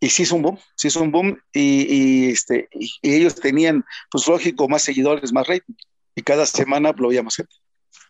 Y 0.00 0.10
sí 0.10 0.24
hizo 0.24 0.34
un 0.34 0.42
boom, 0.42 0.58
sí 0.76 0.88
hizo 0.88 1.00
un 1.00 1.12
boom. 1.12 1.38
Y, 1.52 1.86
y, 1.88 2.30
este, 2.30 2.68
y, 2.72 2.90
y 3.02 3.14
ellos 3.14 3.36
tenían, 3.36 3.84
pues 4.10 4.26
lógico, 4.26 4.68
más 4.68 4.82
seguidores, 4.82 5.32
más 5.32 5.46
rating. 5.46 5.74
Y 6.14 6.22
cada 6.22 6.46
semana 6.46 6.92
lo 6.96 7.08
veía 7.08 7.22
más 7.22 7.36
gente. 7.36 7.54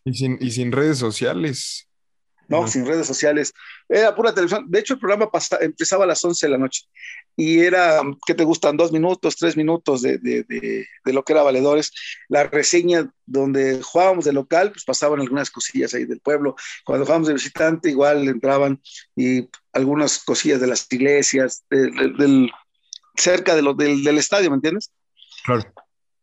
Y 0.04 0.14
sin, 0.14 0.37
y 0.40 0.50
sin 0.50 0.73
redes 0.73 0.99
sociales. 0.99 1.88
¿no? 2.49 2.62
No. 2.62 2.68
Sin 2.68 2.85
redes 2.85 3.06
sociales. 3.06 3.54
Era 3.88 4.14
pura 4.14 4.35
televisión. 4.35 4.66
De 4.68 4.80
hecho, 4.80 4.94
el 4.94 5.00
programa 5.00 5.30
empezaba 5.61 6.04
a 6.04 6.06
las 6.09 6.23
11 6.25 6.47
de 6.47 6.50
la 6.50 6.59
noche 6.59 6.82
y 7.37 7.61
era, 7.61 8.02
¿qué 8.26 8.35
te 8.35 8.44
gustan? 8.44 8.76
Dos 8.76 8.92
minutos, 8.92 9.37
tres 9.37 9.56
minutos 9.56 10.02
de, 10.02 10.18
de, 10.18 10.42
de, 10.42 10.87
de 11.04 11.12
lo 11.14 11.23
que 11.25 11.32
era 11.32 11.42
Valedores. 11.44 11.92
La 12.28 12.44
reseña 12.44 13.11
donde 13.25 13.80
jugábamos 13.80 14.25
de 14.26 14.32
local, 14.35 14.71
pues 14.73 14.85
pasaban 14.85 15.21
algunas 15.21 15.50
cosillas 15.50 15.94
ahí 15.94 16.04
del 16.04 16.21
pueblo. 16.21 16.56
Cuando 16.85 17.06
jugábamos 17.06 17.28
de 17.28 17.35
visitante, 17.35 17.88
igual 17.88 18.28
entraban 18.28 18.82
y 19.16 19.49
algunas 19.73 20.18
cosillas 20.18 20.61
de 20.61 20.66
las 20.66 20.87
iglesias, 20.92 21.64
de- 21.71 21.90
de- 21.90 22.12
del, 22.18 22.50
cerca 23.16 23.54
de 23.54 23.62
lo, 23.62 23.73
del, 23.73 24.02
del 24.04 24.18
estadio, 24.18 24.50
¿me 24.50 24.56
entiendes? 24.56 24.90
Claro. 25.44 25.73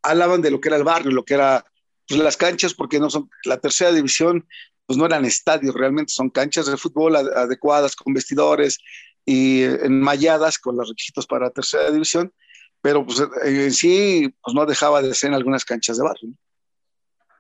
Hablaban 0.04 0.42
de 0.42 0.52
lo 0.52 0.60
que 0.60 0.70
era 0.70 0.78
el 0.78 0.84
barrio, 0.84 1.12
lo 1.12 1.24
que 1.26 1.36
era 1.36 1.66
pues, 2.08 2.20
las 2.20 2.38
canchas, 2.38 2.74
porque 2.74 3.00
no 3.00 3.10
son 3.10 3.30
la 3.46 3.58
tercera 3.58 3.92
división, 3.92 4.48
pues 4.86 4.98
no 4.98 5.06
eran 5.06 5.26
estadios, 5.26 5.76
realmente 5.76 6.14
son 6.14 6.30
canchas 6.30 6.66
de 6.66 6.78
fútbol 6.78 7.16
ad- 7.16 7.38
adecuadas 7.38 7.96
con 7.96 8.14
vestidores 8.14 8.80
y 9.26 9.62
eh, 9.62 9.80
enmalladas 9.84 10.58
con 10.58 10.78
los 10.78 10.90
requisitos 10.90 11.28
para 11.28 11.52
tercera 11.52 11.92
división, 11.92 12.34
pero 12.82 13.06
pues 13.06 13.20
eh, 13.20 13.66
en 13.66 13.72
sí 13.72 14.34
pues 14.42 14.56
no 14.56 14.66
dejaba 14.66 15.02
de 15.02 15.14
ser 15.14 15.30
en 15.30 15.36
algunas 15.36 15.66
canchas 15.66 15.98
de 15.98 16.04
barrio. 16.04 16.32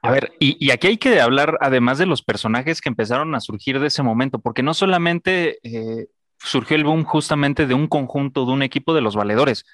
A 0.01 0.11
ver, 0.11 0.31
y, 0.39 0.55
y 0.65 0.71
aquí 0.71 0.87
hay 0.87 0.97
que 0.97 1.19
hablar 1.19 1.57
además 1.59 1.97
de 1.97 2.05
los 2.05 2.21
personajes 2.21 2.79
que 2.79 2.89
empezaron 2.89 3.35
a 3.35 3.41
surgir 3.41 3.79
de 3.79 3.87
ese 3.87 4.01
momento, 4.01 4.39
porque 4.39 4.63
no 4.63 4.73
solamente 4.73 5.59
eh, 5.63 6.07
surgió 6.37 6.77
el 6.77 6.85
boom 6.85 7.03
justamente 7.03 7.65
de 7.65 7.73
un 7.73 7.87
conjunto, 7.87 8.45
de 8.45 8.51
un 8.51 8.63
equipo 8.63 8.93
de 8.93 9.01
los 9.01 9.15
valedores. 9.15 9.65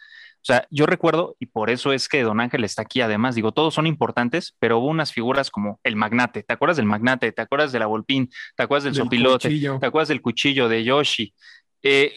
O 0.45 0.47
sea, 0.47 0.67
yo 0.69 0.85
recuerdo, 0.85 1.35
y 1.39 1.47
por 1.47 1.71
eso 1.71 1.91
es 1.91 2.07
que 2.07 2.21
Don 2.21 2.39
Ángel 2.39 2.63
está 2.63 2.83
aquí 2.83 3.01
además, 3.01 3.33
digo, 3.33 3.51
todos 3.51 3.73
son 3.73 3.87
importantes, 3.87 4.55
pero 4.59 4.77
hubo 4.77 4.85
unas 4.89 5.11
figuras 5.11 5.49
como 5.49 5.79
el 5.83 5.95
magnate, 5.95 6.43
¿te 6.43 6.53
acuerdas 6.53 6.77
del 6.77 6.85
magnate? 6.85 7.31
¿Te 7.31 7.41
acuerdas 7.41 7.71
de 7.71 7.79
la 7.79 7.87
Volpín? 7.87 8.29
¿Te 8.55 8.61
acuerdas 8.61 8.83
del, 8.83 8.93
Del 8.93 9.03
sopilote? 9.05 9.47
cuchillo. 9.47 9.79
¿Te 9.79 9.87
acuerdas 9.87 10.09
del 10.09 10.21
cuchillo 10.21 10.69
de 10.69 10.83
Yoshi? 10.83 11.33
Eh, 11.81 12.13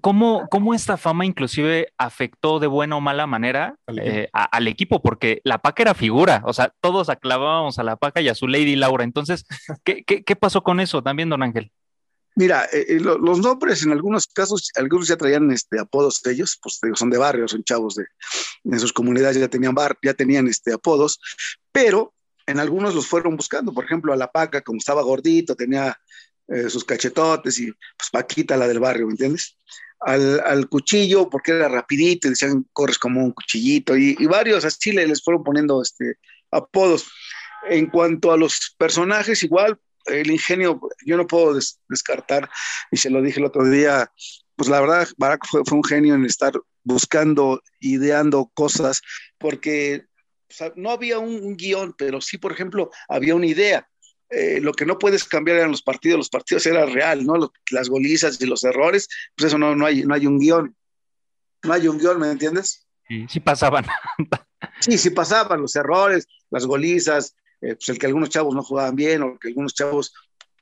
¿cómo, 0.00 0.46
¿Cómo 0.50 0.72
esta 0.72 0.96
fama 0.96 1.26
inclusive 1.26 1.92
afectó 1.98 2.60
de 2.60 2.66
buena 2.66 2.96
o 2.96 3.02
mala 3.02 3.26
manera 3.26 3.76
Al 3.86 3.98
equipo. 3.98 4.16
eh, 4.16 4.30
a- 4.32 4.44
al 4.44 4.68
equipo? 4.68 5.02
Porque 5.02 5.42
la 5.44 5.58
paca 5.58 5.82
era 5.82 5.92
figura, 5.92 6.40
o 6.46 6.54
sea, 6.54 6.72
todos 6.80 7.10
aclavábamos 7.10 7.78
a 7.78 7.82
la 7.82 7.96
paca 7.96 8.22
y 8.22 8.28
a 8.30 8.34
su 8.34 8.48
Lady 8.48 8.74
Laura. 8.76 9.04
Entonces, 9.04 9.44
¿qué, 9.84 10.02
qué, 10.02 10.24
qué 10.24 10.34
pasó 10.34 10.62
con 10.62 10.80
eso 10.80 11.02
también, 11.02 11.28
don 11.28 11.42
Ángel? 11.42 11.70
Mira, 12.38 12.66
eh, 12.70 12.84
eh, 12.88 13.00
lo- 13.00 13.16
los 13.18 13.38
nombres 13.40 13.82
en 13.82 13.92
algunos 13.92 14.26
casos, 14.26 14.70
algunos 14.76 15.08
ya 15.08 15.16
traían 15.16 15.50
este, 15.50 15.80
apodos 15.80 16.22
de 16.22 16.32
ellos, 16.32 16.58
pues 16.62 16.78
son 16.94 17.08
de 17.10 17.16
barrio, 17.18 17.48
son 17.48 17.64
chavos 17.64 17.94
de 17.94 18.04
en 18.64 18.78
sus 18.78 18.92
comunidades 18.92 19.38
ya 19.38 19.48
tenían 19.48 19.74
bar, 19.74 19.96
ya 20.02 20.12
tenían 20.12 20.46
este, 20.46 20.72
apodos, 20.74 21.18
pero 21.72 22.12
en 22.46 22.60
algunos 22.60 22.94
los 22.94 23.06
fueron 23.06 23.36
buscando, 23.36 23.72
por 23.72 23.84
ejemplo, 23.86 24.12
a 24.12 24.16
la 24.16 24.30
Paca, 24.30 24.60
como 24.60 24.78
estaba 24.78 25.02
gordito, 25.02 25.56
tenía 25.56 25.98
eh, 26.48 26.68
sus 26.68 26.84
cachetotes 26.84 27.58
y 27.58 27.72
pues 27.72 28.10
Paquita, 28.12 28.56
la 28.56 28.68
del 28.68 28.80
barrio, 28.80 29.06
¿me 29.06 29.12
entiendes? 29.12 29.56
Al, 29.98 30.68
cuchillo, 30.68 31.30
porque 31.30 31.52
era 31.52 31.68
rapidito, 31.68 32.26
y 32.28 32.30
decían, 32.30 32.66
corres 32.72 32.98
como 32.98 33.24
un 33.24 33.32
cuchillito, 33.32 33.96
y, 33.96 34.14
y 34.18 34.26
varios 34.26 34.64
así 34.64 34.92
le- 34.92 35.06
les 35.06 35.22
fueron 35.24 35.42
poniendo 35.42 35.80
este, 35.82 36.18
apodos. 36.50 37.06
En 37.68 37.86
cuanto 37.86 38.30
a 38.30 38.36
los 38.36 38.76
personajes, 38.78 39.42
igual, 39.42 39.80
el 40.06 40.30
ingenio, 40.30 40.80
yo 41.04 41.16
no 41.16 41.26
puedo 41.26 41.54
des- 41.54 41.80
descartar, 41.88 42.48
y 42.90 42.96
se 42.96 43.10
lo 43.10 43.20
dije 43.22 43.40
el 43.40 43.46
otro 43.46 43.64
día, 43.68 44.12
pues 44.56 44.68
la 44.68 44.80
verdad, 44.80 45.08
Barack 45.16 45.46
fue, 45.46 45.62
fue 45.64 45.76
un 45.78 45.84
genio 45.84 46.14
en 46.14 46.24
estar 46.24 46.52
buscando, 46.84 47.62
ideando 47.80 48.50
cosas, 48.54 49.02
porque 49.38 50.04
o 50.48 50.54
sea, 50.54 50.72
no 50.76 50.90
había 50.90 51.18
un, 51.18 51.42
un 51.44 51.56
guion, 51.56 51.94
pero 51.98 52.20
sí, 52.20 52.38
por 52.38 52.52
ejemplo, 52.52 52.90
había 53.08 53.34
una 53.34 53.46
idea. 53.46 53.88
Eh, 54.30 54.60
lo 54.60 54.72
que 54.72 54.86
no 54.86 54.98
puedes 54.98 55.24
cambiar 55.24 55.58
eran 55.58 55.70
los 55.70 55.82
partidos, 55.82 56.18
los 56.18 56.28
partidos 56.30 56.66
era 56.66 56.86
real, 56.86 57.24
¿no? 57.26 57.36
Los- 57.36 57.50
las 57.70 57.88
golizas 57.88 58.40
y 58.40 58.46
los 58.46 58.62
errores, 58.64 59.08
pues 59.36 59.48
eso 59.48 59.58
no, 59.58 59.74
no, 59.74 59.86
hay, 59.86 60.04
no 60.04 60.14
hay 60.14 60.26
un 60.26 60.38
guion. 60.38 60.76
No 61.64 61.72
hay 61.72 61.88
un 61.88 61.98
guion, 61.98 62.20
¿me 62.20 62.30
entiendes? 62.30 62.86
Sí, 63.08 63.26
sí 63.28 63.40
pasaban. 63.40 63.86
Sí, 64.80 64.98
sí 64.98 65.10
pasaban 65.10 65.60
los 65.60 65.74
errores, 65.76 66.26
las 66.50 66.64
golizas, 66.66 67.34
eh, 67.60 67.74
pues 67.74 67.88
el 67.88 67.98
que 67.98 68.06
algunos 68.06 68.30
chavos 68.30 68.54
no 68.54 68.62
jugaban 68.62 68.96
bien 68.96 69.22
o 69.22 69.38
que 69.38 69.48
algunos 69.48 69.74
chavos 69.74 70.12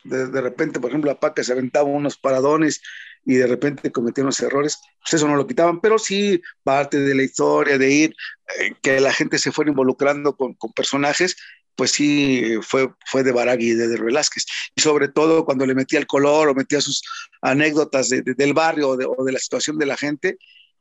de, 0.05 0.27
de 0.27 0.41
repente, 0.41 0.81
por 0.81 0.91
ejemplo, 0.91 1.11
la 1.11 1.19
Paca 1.19 1.43
se 1.43 1.53
aventaba 1.53 1.89
unos 1.89 2.17
paradones 2.17 2.83
y 3.25 3.35
de 3.35 3.47
repente 3.47 3.91
cometía 3.91 4.23
unos 4.23 4.41
errores, 4.41 4.81
pues 5.01 5.15
eso 5.15 5.27
no 5.27 5.37
lo 5.37 5.47
quitaban, 5.47 5.81
pero 5.81 5.99
sí 5.99 6.43
parte 6.63 7.01
de 7.01 7.15
la 7.15 7.23
historia, 7.23 7.79
de 7.79 7.91
ir, 7.91 8.17
eh, 8.61 8.75
que 8.83 9.01
la 9.01 9.13
gente 9.13 9.39
se 9.39 9.51
fuera 9.51 9.71
involucrando 9.71 10.37
con, 10.37 10.55
con 10.55 10.73
personajes, 10.73 11.37
pues 11.75 11.91
sí 11.91 12.59
fue, 12.63 12.93
fue 13.07 13.23
de 13.23 13.33
Baragui 13.33 13.71
y 13.71 13.75
de, 13.75 13.89
de 13.89 14.01
Velázquez. 14.01 14.45
Y 14.75 14.83
sobre 14.83 15.09
todo 15.09 15.45
cuando 15.45 15.67
le 15.67 15.75
metía 15.75 15.99
el 15.99 16.07
color 16.07 16.49
o 16.49 16.55
metía 16.55 16.81
sus 16.81 17.03
anécdotas 17.41 18.11
de, 18.11 18.23
de, 18.23 18.35
del 18.35 18.53
barrio 18.53 18.91
o 18.91 18.93
o 18.93 19.25
de, 19.25 19.33
la 19.33 19.39
situación 19.39 19.79
de 19.79 19.87
la 19.87 19.97
gente, 19.97 20.37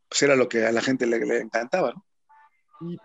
pues 0.09 0.21
era 0.21 0.35
lo 0.35 0.47
que 0.47 0.65
a 0.65 0.71
la 0.71 0.81
gente 0.81 1.07
le, 1.07 1.25
le 1.25 1.39
encantaba, 1.39 1.93
¿no? 1.93 2.05
Y 2.81 2.97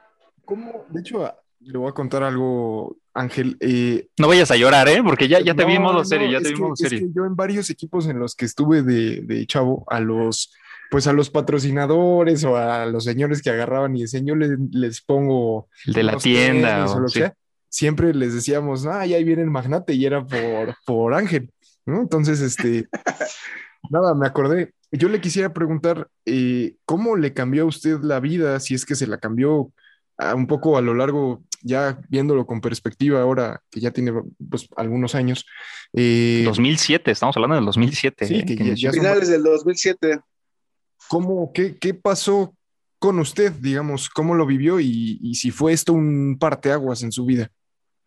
cómo, 0.45 0.87
de 0.91 1.00
hecho, 1.00 1.33
le 1.61 1.79
voy 1.79 1.88
a 1.88 1.93
contar 1.93 2.23
algo, 2.23 2.97
Ángel. 3.15 3.57
Eh, 3.61 4.09
no 4.19 4.29
vayas 4.29 4.50
a 4.50 4.57
llorar, 4.57 4.88
¿eh? 4.88 5.03
Porque 5.03 5.29
ya, 5.29 5.41
ya 5.41 5.55
te 5.55 5.62
no, 5.62 5.69
vi 5.69 5.75
en 5.75 5.83
modo 5.83 5.99
no, 5.99 6.05
serio, 6.05 6.31
ya 6.31 6.41
te 6.41 6.49
vi 6.50 6.55
en 6.55 6.61
modo 6.61 6.75
es 6.75 6.81
serio. 6.81 7.00
que 7.00 7.12
yo 7.15 7.25
en 7.25 7.37
varios 7.37 7.71
equipos 7.71 8.07
en 8.07 8.19
los 8.19 8.35
que 8.35 8.45
estuve 8.45 8.83
de, 8.83 9.23
de 9.23 9.47
chavo, 9.47 9.85
a 9.88 10.00
los, 10.00 10.53
pues 10.91 11.07
a 11.07 11.12
los 11.12 11.31
patrocinadores 11.31 12.45
o 12.45 12.57
a 12.57 12.87
los 12.87 13.05
señores 13.05 13.43
que 13.43 13.50
agarraban 13.50 13.97
y 13.97 14.03
decían, 14.03 14.27
yo 14.27 14.35
les, 14.35 14.50
les 14.71 15.00
pongo 15.03 15.69
el 15.87 15.95
de 15.95 16.03
la 16.03 16.17
tienda 16.17 16.87
o, 16.87 16.97
o 16.97 17.00
lo 17.00 17.09
sí. 17.09 17.21
que 17.21 17.27
sea, 17.27 17.35
siempre 17.69 18.15
les 18.15 18.35
decíamos, 18.35 18.87
ah, 18.87 19.05
ya 19.07 19.17
ahí 19.17 19.25
viene 19.25 19.43
el 19.43 19.50
magnate 19.50 19.95
y 19.95 20.07
era 20.07 20.25
por, 20.25 20.75
por 20.87 21.15
Ángel, 21.15 21.50
¿no? 21.85 22.00
Entonces, 22.00 22.41
este, 22.41 22.88
nada, 23.91 24.15
me 24.15 24.27
acordé. 24.27 24.73
Yo 24.91 25.09
le 25.09 25.21
quisiera 25.21 25.53
preguntar, 25.53 26.09
eh, 26.25 26.77
¿cómo 26.87 27.17
le 27.17 27.35
cambió 27.35 27.65
a 27.65 27.67
usted 27.67 28.00
la 28.00 28.21
vida, 28.21 28.59
si 28.61 28.75
es 28.75 28.87
que 28.87 28.95
se 28.95 29.07
la 29.07 29.19
cambió 29.19 29.71
a 30.17 30.35
un 30.35 30.47
poco 30.47 30.79
a 30.79 30.81
lo 30.81 30.95
largo, 30.95 31.45
ya 31.62 32.00
viéndolo 32.09 32.47
con 32.47 32.61
perspectiva 32.61 33.21
ahora, 33.21 33.62
que 33.71 33.81
ya 33.81 33.91
tiene 33.91 34.12
pues, 34.49 34.69
algunos 34.77 35.15
años? 35.15 35.47
Eh, 35.93 36.43
2007, 36.45 37.11
estamos 37.11 37.37
hablando 37.37 37.57
del 37.57 37.65
2007. 37.65 38.27
Sí, 38.27 38.35
eh, 38.37 38.45
que 38.45 38.57
ya, 38.57 38.75
ya 38.75 38.93
finales 38.93 39.25
son... 39.25 39.33
del 39.33 39.43
2007. 39.43 40.21
¿Cómo, 41.09 41.53
qué, 41.53 41.77
qué 41.79 41.95
pasó 41.95 42.55
con 42.99 43.19
usted, 43.19 43.53
digamos? 43.53 44.09
¿Cómo 44.11 44.35
lo 44.35 44.47
vivió 44.47 44.81
y, 44.81 45.19
y 45.23 45.35
si 45.37 45.50
fue 45.50 45.73
esto 45.73 45.93
un 45.93 46.37
parteaguas 46.38 47.03
en 47.03 47.12
su 47.12 47.25
vida? 47.25 47.50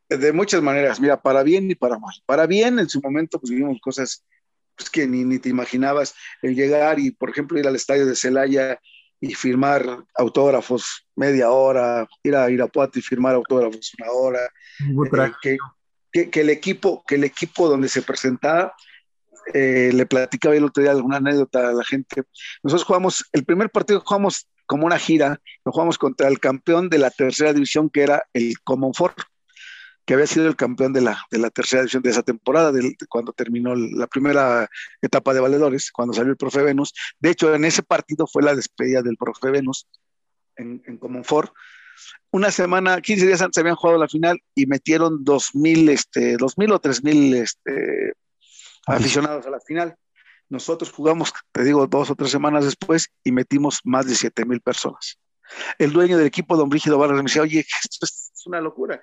De 0.10 0.34
muchas 0.34 0.62
maneras, 0.62 1.00
mira, 1.00 1.22
para 1.22 1.41
bien 1.41 1.72
y 1.72 1.75
para 1.75 1.98
mal. 1.98 2.13
Para 2.25 2.46
bien, 2.46 2.79
en 2.79 2.89
su 2.89 3.00
momento, 3.00 3.39
pues 3.39 3.50
vivimos 3.50 3.79
cosas 3.79 4.25
pues, 4.75 4.89
que 4.89 5.08
ni, 5.08 5.24
ni 5.24 5.39
te 5.39 5.50
imaginabas, 5.50 6.15
el 6.41 6.55
llegar 6.55 7.00
y, 7.00 7.12
por 7.12 7.29
ejemplo, 7.29 7.60
ir 7.60 7.67
al 7.67 7.75
estadio 7.75 8.05
de 8.05 8.15
Celaya 8.15 8.79
y 9.21 9.35
firmar 9.35 9.85
autógrafos 10.15 11.07
media 11.15 11.51
hora, 11.51 12.07
ir 12.23 12.35
a 12.35 12.49
Irapuato 12.49 12.97
y 12.97 13.03
firmar 13.03 13.35
autógrafos 13.35 13.91
una 13.99 14.11
hora, 14.11 14.39
eh, 14.79 15.31
que, 15.41 15.57
que, 16.11 16.29
que, 16.31 16.41
el 16.41 16.49
equipo, 16.49 17.03
que 17.07 17.15
el 17.15 17.23
equipo 17.23 17.69
donde 17.69 17.87
se 17.87 18.01
presentaba, 18.01 18.73
eh, 19.53 19.91
le 19.93 20.05
platicaba 20.07 20.55
el 20.55 20.65
otro 20.65 20.81
día 20.81 20.91
alguna 20.91 21.17
anécdota 21.17 21.69
a 21.69 21.73
la 21.73 21.83
gente, 21.83 22.23
nosotros 22.63 22.85
jugamos, 22.85 23.25
el 23.31 23.45
primer 23.45 23.69
partido 23.69 24.01
jugamos 24.01 24.47
como 24.65 24.87
una 24.87 24.97
gira, 24.97 25.39
lo 25.65 25.71
jugamos 25.71 25.97
contra 25.97 26.27
el 26.27 26.39
campeón 26.39 26.89
de 26.89 26.97
la 26.97 27.11
tercera 27.11 27.53
división 27.53 27.89
que 27.89 28.03
era 28.03 28.23
el 28.33 28.59
Comonfort, 28.63 29.17
que 30.05 30.13
había 30.13 30.27
sido 30.27 30.48
el 30.48 30.55
campeón 30.55 30.93
de 30.93 31.01
la, 31.01 31.25
de 31.29 31.38
la 31.38 31.50
tercera 31.50 31.81
división 31.81 32.03
de 32.03 32.10
esa 32.10 32.24
temporada, 32.24 32.72
de, 32.72 32.96
cuando 33.08 33.34
terminó 33.34 33.75
la 33.75 34.08
primera 34.08 34.70
etapa 35.01 35.34
de 35.34 35.39
valedores, 35.39 35.91
cuando 35.91 36.13
salió 36.13 36.31
el 36.31 36.38
profe 36.38 36.63
Venus. 36.63 36.93
De 37.20 37.29
hecho, 37.29 37.53
en 37.53 37.65
ese 37.65 37.84
partido 37.84 38.27
fue 38.27 38.43
la 38.43 38.55
despedida 38.55 39.01
del 39.01 39.17
profe 39.17 39.51
Venus 39.51 39.88
en, 40.55 40.81
en 40.86 40.98
Comonfort. 40.98 41.53
Una 42.31 42.50
semana, 42.50 43.00
15 43.00 43.27
días 43.27 43.41
antes 43.41 43.60
habían 43.60 43.75
jugado 43.75 44.00
la 44.00 44.08
final 44.08 44.39
y 44.55 44.65
metieron 44.65 45.24
2.000 45.24 45.89
este, 45.89 46.38
2000 46.38 46.72
o 46.72 46.81
3.000 46.81 47.36
este, 47.36 48.13
aficionados 48.88 49.46
a 49.46 49.51
la 49.51 49.60
final. 49.60 49.96
Nosotros 50.50 50.91
jugamos, 50.91 51.31
te 51.51 51.63
digo, 51.63 51.88
dos 51.88 52.10
o 52.10 52.15
tres 52.15 52.31
semanas 52.31 52.65
después 52.65 53.10
y 53.24 53.31
metimos 53.31 53.79
más 53.84 54.08
de 54.08 54.13
7.000 54.13 54.62
personas. 54.62 55.20
El 55.77 55.91
dueño 55.93 56.17
del 56.17 56.27
equipo, 56.27 56.58
don 56.58 56.70
Brígido 56.70 56.98
Vargas, 56.98 57.17
me 57.17 57.24
decía, 57.24 57.41
oye, 57.43 57.60
esto 57.84 58.05
es 58.05 58.31
una 58.46 58.62
locura 58.62 59.01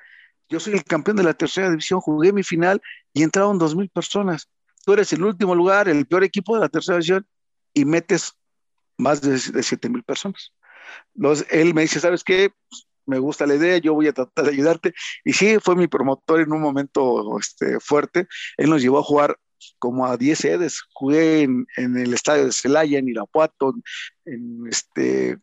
yo 0.48 0.60
soy 0.60 0.74
el 0.74 0.84
campeón 0.84 1.16
de 1.16 1.22
la 1.22 1.34
tercera 1.34 1.70
división, 1.70 2.00
jugué 2.00 2.32
mi 2.32 2.42
final 2.42 2.80
y 3.12 3.22
entraron 3.22 3.58
dos 3.58 3.76
mil 3.76 3.88
personas. 3.88 4.48
Tú 4.84 4.92
eres 4.92 5.12
el 5.12 5.22
último 5.24 5.54
lugar, 5.54 5.88
el 5.88 6.06
peor 6.06 6.24
equipo 6.24 6.54
de 6.54 6.60
la 6.60 6.68
tercera 6.68 6.96
división 6.96 7.26
y 7.74 7.84
metes 7.84 8.32
más 8.96 9.20
de, 9.20 9.38
siete 9.62 9.88
mil 9.88 10.02
personas. 10.02 10.52
Él 11.50 11.74
me 11.74 11.82
dice, 11.82 12.00
¿sabes 12.00 12.24
qué? 12.24 12.50
Pues, 12.68 12.88
me 13.08 13.18
gusta 13.18 13.46
la 13.46 13.54
idea, 13.54 13.78
yo 13.78 13.94
voy 13.94 14.06
a 14.06 14.12
tratar 14.12 14.44
de 14.44 14.52
ayudarte. 14.52 14.94
Y 15.24 15.32
sí, 15.32 15.56
fue 15.62 15.74
mi 15.76 15.86
promotor 15.88 16.40
en 16.40 16.52
un 16.52 16.60
momento 16.60 17.38
este, 17.38 17.80
fuerte. 17.80 18.28
Él 18.56 18.68
nos 18.68 18.82
llevó 18.82 18.98
a 18.98 19.02
jugar 19.02 19.38
como 19.78 20.06
a 20.06 20.16
10 20.16 20.38
sedes. 20.38 20.82
Jugué 20.92 21.42
en, 21.42 21.66
el 21.76 22.12
estadio 22.12 22.44
de 22.44 22.52
Celaya, 22.52 22.98
en 22.98 23.08
Irapuato, 23.08 23.74
en, 24.26 24.66
este, 24.68 25.38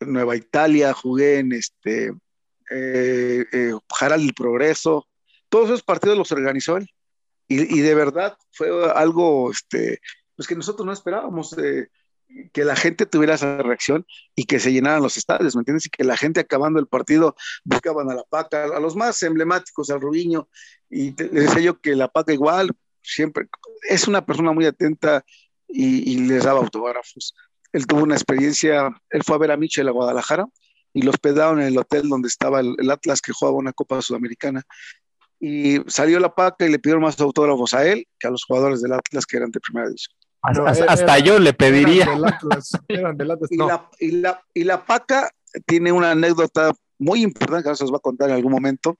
Nueva 0.00 0.36
Italia, 0.36 0.94
jugué 0.94 1.38
en, 1.38 1.52
este, 1.52 2.12
eh, 2.72 3.44
eh, 3.52 3.74
el 4.00 4.34
Progreso, 4.34 5.06
todos 5.48 5.66
esos 5.66 5.82
partidos 5.82 6.16
los 6.16 6.32
organizó 6.32 6.76
él. 6.76 6.88
Y, 7.48 7.80
de 7.80 7.94
verdad 7.94 8.34
fue 8.52 8.70
algo 8.92 9.50
este, 9.50 10.00
pues 10.34 10.48
que 10.48 10.54
nosotros 10.54 10.86
no 10.86 10.92
esperábamos, 10.92 11.54
eh, 11.58 11.88
que 12.50 12.64
la 12.64 12.76
gente 12.76 13.04
tuviera 13.04 13.34
esa 13.34 13.58
reacción 13.58 14.06
y 14.34 14.44
que 14.44 14.58
se 14.58 14.72
llenaran 14.72 15.02
los 15.02 15.18
estadios, 15.18 15.54
¿me 15.54 15.60
entiendes? 15.60 15.84
Y 15.84 15.90
que 15.90 16.02
la 16.02 16.16
gente 16.16 16.40
acabando 16.40 16.80
el 16.80 16.86
partido 16.86 17.36
buscaban 17.62 18.10
a 18.10 18.14
la 18.14 18.24
Paca, 18.24 18.64
a 18.64 18.80
los 18.80 18.96
más 18.96 19.22
emblemáticos, 19.22 19.90
al 19.90 20.00
Rubiño, 20.00 20.48
y 20.88 21.14
les 21.14 21.48
decía 21.48 21.60
yo 21.60 21.78
que 21.78 21.94
la 21.94 22.08
Paca 22.08 22.32
igual, 22.32 22.70
siempre, 23.02 23.48
es 23.86 24.08
una 24.08 24.24
persona 24.24 24.52
muy 24.52 24.64
atenta 24.64 25.22
y, 25.68 26.10
y 26.10 26.20
les 26.20 26.44
daba 26.44 26.60
autógrafos. 26.60 27.34
Él 27.70 27.86
tuvo 27.86 28.04
una 28.04 28.14
experiencia, 28.14 28.88
él 29.10 29.22
fue 29.24 29.36
a 29.36 29.40
ver 29.40 29.50
a 29.50 29.58
Michel 29.58 29.88
a 29.88 29.92
Guadalajara 29.92 30.46
y 30.94 31.02
lo 31.02 31.10
hospedaron 31.10 31.60
en 31.60 31.68
el 31.68 31.78
hotel 31.78 32.08
donde 32.08 32.28
estaba 32.28 32.60
el, 32.60 32.90
Atlas 32.90 33.20
que 33.20 33.32
jugaba 33.32 33.56
una 33.56 33.72
Copa 33.72 34.02
Sudamericana. 34.02 34.62
Y 35.40 35.80
salió 35.88 36.20
la 36.20 36.34
paca 36.34 36.66
y 36.66 36.70
le 36.70 36.78
pidieron 36.78 37.02
más 37.02 37.18
autógrafos 37.20 37.74
a 37.74 37.86
él 37.86 38.06
que 38.18 38.28
a 38.28 38.30
los 38.30 38.44
jugadores 38.44 38.80
del 38.80 38.92
Atlas 38.92 39.26
que 39.26 39.38
eran 39.38 39.50
de 39.50 39.60
primera 39.60 39.88
división. 39.88 40.16
Hasta, 40.42 41.18
yo 41.20 41.38
le 41.38 41.52
pediría. 41.52 42.06
y, 42.88 44.10
la, 44.12 44.42
y, 44.54 44.64
la, 44.64 44.84
paca 44.84 45.30
tiene 45.66 45.92
una 45.92 46.12
anécdota 46.12 46.72
muy 46.98 47.22
importante 47.22 47.68
que 47.68 47.76
se 47.76 47.84
os 47.84 47.92
va 47.92 47.96
a 47.96 48.00
contar 48.00 48.30
en 48.30 48.36
algún 48.36 48.52
momento. 48.52 48.98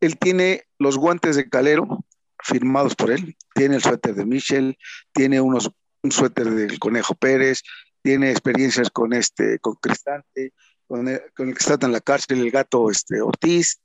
Él 0.00 0.18
tiene 0.18 0.64
los 0.78 0.96
guantes 0.96 1.36
de 1.36 1.48
calero 1.48 2.04
firmados 2.42 2.94
por 2.94 3.10
él, 3.10 3.36
tiene 3.54 3.76
el 3.76 3.82
suéter 3.82 4.14
de 4.14 4.26
Michel, 4.26 4.76
tiene 5.12 5.40
unos, 5.40 5.70
un 6.02 6.12
suéter 6.12 6.50
del 6.50 6.78
Conejo 6.78 7.14
Pérez, 7.14 7.62
tiene 8.02 8.30
experiencias 8.30 8.90
con 8.90 9.14
este, 9.14 9.58
con 9.60 9.74
Cristante, 9.76 10.52
con 10.94 11.08
el, 11.08 11.20
que 11.34 11.50
está 11.58 11.76
en 11.84 11.92
la 11.92 12.00
cárcel, 12.00 12.40
el 12.40 12.52
gato 12.52 12.88
este, 12.88 13.20
Ortiz, 13.20 13.80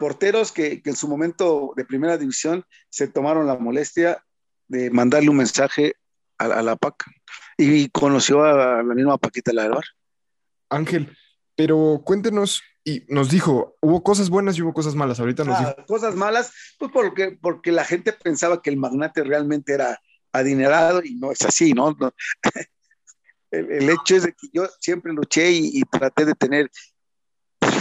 porteros 0.00 0.50
que, 0.50 0.82
en 0.84 0.96
su 0.96 1.06
momento 1.06 1.72
de 1.76 1.84
primera 1.84 2.18
división 2.18 2.64
se 2.88 3.06
tomaron 3.06 3.46
la 3.46 3.56
molestia 3.56 4.24
de 4.66 4.90
mandarle 4.90 5.30
un 5.30 5.36
mensaje 5.36 5.94
a, 6.38 6.60
la 6.62 6.74
PAC 6.74 7.04
y 7.56 7.88
conoció 7.90 8.42
a 8.42 8.82
la 8.82 8.94
misma 8.94 9.18
Paquita 9.18 9.52
la 9.52 9.62
del 9.62 9.72
bar. 9.72 9.84
Ángel, 10.68 11.16
pero 11.54 12.02
cuéntenos, 12.04 12.60
y 12.82 13.04
nos 13.06 13.30
dijo, 13.30 13.76
hubo 13.80 14.02
cosas 14.02 14.28
buenas 14.28 14.58
y 14.58 14.62
hubo 14.62 14.72
cosas 14.72 14.96
malas. 14.96 15.20
Ahorita 15.20 15.44
nos 15.44 15.60
ah, 15.60 15.76
Cosas 15.86 16.16
malas, 16.16 16.52
pues 16.76 16.90
porque, 16.92 17.38
porque 17.40 17.70
la 17.70 17.84
gente 17.84 18.12
pensaba 18.12 18.60
que 18.60 18.70
el 18.70 18.78
magnate 18.78 19.22
realmente 19.22 19.74
era 19.74 20.00
adinerado 20.32 21.04
y 21.04 21.14
no 21.14 21.30
es 21.30 21.42
así, 21.42 21.72
¿no? 21.72 21.96
El, 23.52 23.90
hecho 23.90 24.16
es 24.16 24.24
de 24.24 24.32
que 24.32 24.48
yo 24.52 24.66
siempre 24.80 25.12
luché 25.12 25.50
y, 25.52 25.82
traté 25.82 26.24
de 26.24 26.34
tener, 26.34 26.70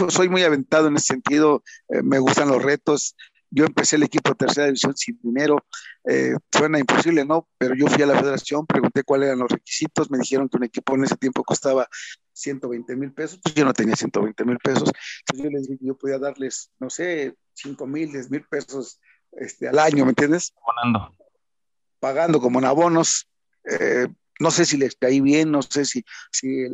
soy 0.09 0.29
muy 0.29 0.43
aventado 0.43 0.87
en 0.87 0.97
ese 0.97 1.07
sentido, 1.07 1.63
eh, 1.89 2.01
me 2.03 2.19
gustan 2.19 2.49
los 2.49 2.61
retos. 2.61 3.15
Yo 3.53 3.65
empecé 3.65 3.97
el 3.97 4.03
equipo 4.03 4.29
de 4.29 4.35
tercera 4.35 4.67
división 4.67 4.95
sin 4.95 5.19
dinero, 5.21 5.65
eh, 6.05 6.35
suena 6.53 6.79
imposible, 6.79 7.25
¿no? 7.25 7.49
Pero 7.57 7.75
yo 7.75 7.87
fui 7.87 8.01
a 8.01 8.05
la 8.05 8.17
federación, 8.17 8.65
pregunté 8.65 9.03
cuáles 9.03 9.27
eran 9.27 9.39
los 9.39 9.51
requisitos, 9.51 10.09
me 10.09 10.19
dijeron 10.19 10.47
que 10.47 10.55
un 10.55 10.63
equipo 10.63 10.95
en 10.95 11.03
ese 11.03 11.17
tiempo 11.17 11.43
costaba 11.43 11.85
120 12.31 12.95
mil 12.95 13.11
pesos, 13.11 13.41
pues 13.43 13.53
yo 13.53 13.65
no 13.65 13.73
tenía 13.73 13.97
120 13.97 14.45
mil 14.45 14.57
pesos, 14.57 14.89
entonces 15.19 15.43
yo 15.43 15.49
les 15.49 15.67
dije 15.67 15.79
que 15.79 15.85
yo 15.85 15.97
podía 15.97 16.17
darles, 16.17 16.71
no 16.79 16.89
sé, 16.89 17.35
5 17.55 17.87
mil, 17.87 18.13
10 18.13 18.31
mil 18.31 18.45
pesos 18.45 19.01
este, 19.33 19.67
al 19.67 19.79
año, 19.79 20.05
¿me 20.05 20.11
entiendes? 20.11 20.53
Pagando. 20.65 21.17
Pagando 21.99 22.39
como 22.39 22.59
en 22.59 22.65
abonos, 22.65 23.27
eh, 23.65 24.07
no 24.41 24.49
sé 24.49 24.65
si 24.65 24.75
les 24.75 24.95
caí 24.95 25.21
bien, 25.21 25.51
no 25.51 25.61
sé 25.61 25.85
si, 25.85 26.03
si 26.31 26.65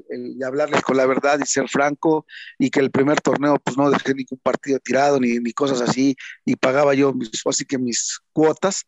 hablarles 0.41 0.81
con 0.83 0.95
la 0.95 1.05
verdad 1.05 1.37
y 1.41 1.45
ser 1.45 1.67
franco 1.67 2.25
y 2.57 2.69
que 2.69 2.79
el 2.79 2.91
primer 2.91 3.19
torneo 3.19 3.59
pues 3.59 3.77
no 3.77 3.89
dejé 3.89 4.13
ningún 4.13 4.39
partido 4.41 4.79
tirado 4.79 5.19
ni, 5.19 5.39
ni 5.39 5.51
cosas 5.51 5.81
así 5.81 6.15
y 6.45 6.55
pagaba 6.55 6.93
yo 6.93 7.13
mis, 7.13 7.29
así 7.45 7.65
que 7.65 7.77
mis 7.77 8.19
cuotas, 8.31 8.85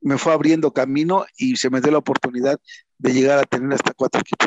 me 0.00 0.16
fue 0.16 0.32
abriendo 0.32 0.72
camino 0.72 1.26
y 1.36 1.56
se 1.56 1.70
me 1.70 1.80
dio 1.80 1.90
la 1.90 1.98
oportunidad 1.98 2.60
de 2.98 3.12
llegar 3.12 3.40
a 3.40 3.44
tener 3.44 3.72
hasta 3.72 3.92
cuatro 3.94 4.20
equipos. 4.20 4.46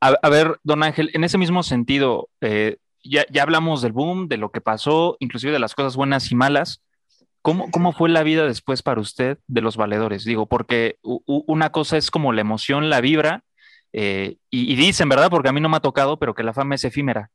A, 0.00 0.28
ver, 0.28 0.60
don 0.62 0.82
Ángel, 0.82 1.10
en 1.14 1.24
ese 1.24 1.38
mismo 1.38 1.62
sentido, 1.62 2.28
eh, 2.42 2.76
ya, 3.02 3.24
ya 3.30 3.42
hablamos 3.42 3.80
del 3.80 3.92
boom, 3.92 4.28
de 4.28 4.36
lo 4.36 4.52
que 4.52 4.60
pasó, 4.60 5.16
inclusive 5.18 5.52
de 5.52 5.58
las 5.58 5.74
cosas 5.74 5.96
buenas 5.96 6.30
y 6.30 6.34
malas. 6.34 6.82
¿Cómo, 7.46 7.92
fue 7.92 8.08
la 8.08 8.24
vida 8.24 8.44
después 8.44 8.82
para 8.82 9.00
usted 9.00 9.38
de 9.46 9.60
los 9.60 9.76
valedores? 9.76 10.24
Digo, 10.24 10.46
porque 10.46 10.98
una 11.02 11.70
cosa 11.70 11.96
es 11.96 12.10
como 12.10 12.32
la 12.32 12.40
emoción, 12.40 12.90
la 12.90 13.00
vibra, 13.00 13.44
eh, 13.92 14.38
y, 14.50 14.74
dicen, 14.74 15.08
¿verdad? 15.08 15.30
Porque 15.30 15.48
a 15.48 15.52
mí 15.52 15.60
no 15.60 15.68
me 15.68 15.76
ha 15.76 15.80
tocado, 15.80 16.18
pero 16.18 16.34
que 16.34 16.42
la 16.42 16.52
fama 16.52 16.74
es 16.74 16.82
efímera. 16.82 17.30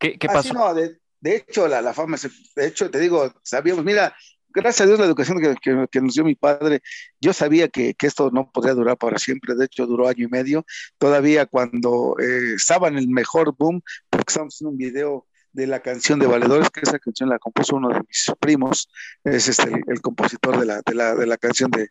¿Qué, 0.00 0.18
qué 0.18 0.26
ah, 0.30 0.32
pasó? 0.32 0.52
no, 0.52 0.74
de, 0.74 0.98
hecho, 1.22 1.68
la, 1.68 1.94
fama 1.94 2.16
es, 2.16 2.28
de 2.56 2.66
hecho, 2.66 2.90
te 2.90 2.98
digo, 2.98 3.32
sabíamos, 3.44 3.84
mira, 3.84 4.12
gracias 4.48 4.80
a 4.80 4.86
Dios 4.86 4.98
la 4.98 5.06
educación 5.06 5.38
que, 5.60 6.00
nos 6.00 6.14
dio 6.14 6.24
mi 6.24 6.34
padre, 6.34 6.82
yo 7.20 7.32
sabía 7.32 7.68
que, 7.68 7.94
esto 8.00 8.32
no 8.32 8.50
podría 8.50 8.74
durar 8.74 8.96
para 8.96 9.18
siempre, 9.18 9.54
de 9.54 9.66
hecho 9.66 9.86
duró 9.86 10.08
año 10.08 10.26
y 10.26 10.28
medio, 10.28 10.66
todavía 10.98 11.46
cuando 11.46 12.16
eh, 12.18 12.54
estaba 12.56 12.88
en 12.88 12.98
el 12.98 13.06
mejor 13.06 13.54
boom, 13.56 13.80
porque 14.10 14.24
estábamos 14.26 14.60
en 14.60 14.66
un 14.66 14.76
video 14.76 15.28
de 15.52 15.66
la 15.66 15.80
canción 15.80 16.18
de 16.18 16.26
Valedores, 16.26 16.70
que 16.70 16.80
esa 16.80 16.98
canción 16.98 17.28
la 17.28 17.38
compuso 17.38 17.76
uno 17.76 17.88
de 17.88 18.00
mis 18.00 18.32
primos, 18.40 18.88
es 19.24 19.48
este, 19.48 19.70
el, 19.86 20.00
compositor 20.00 20.58
de 20.58 20.66
la, 20.66 20.82
de, 20.84 20.94
la, 20.94 21.14
de 21.14 21.26
la, 21.26 21.36
canción 21.36 21.70
de, 21.70 21.88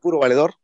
Puro 0.00 0.18
Valedor. 0.18 0.54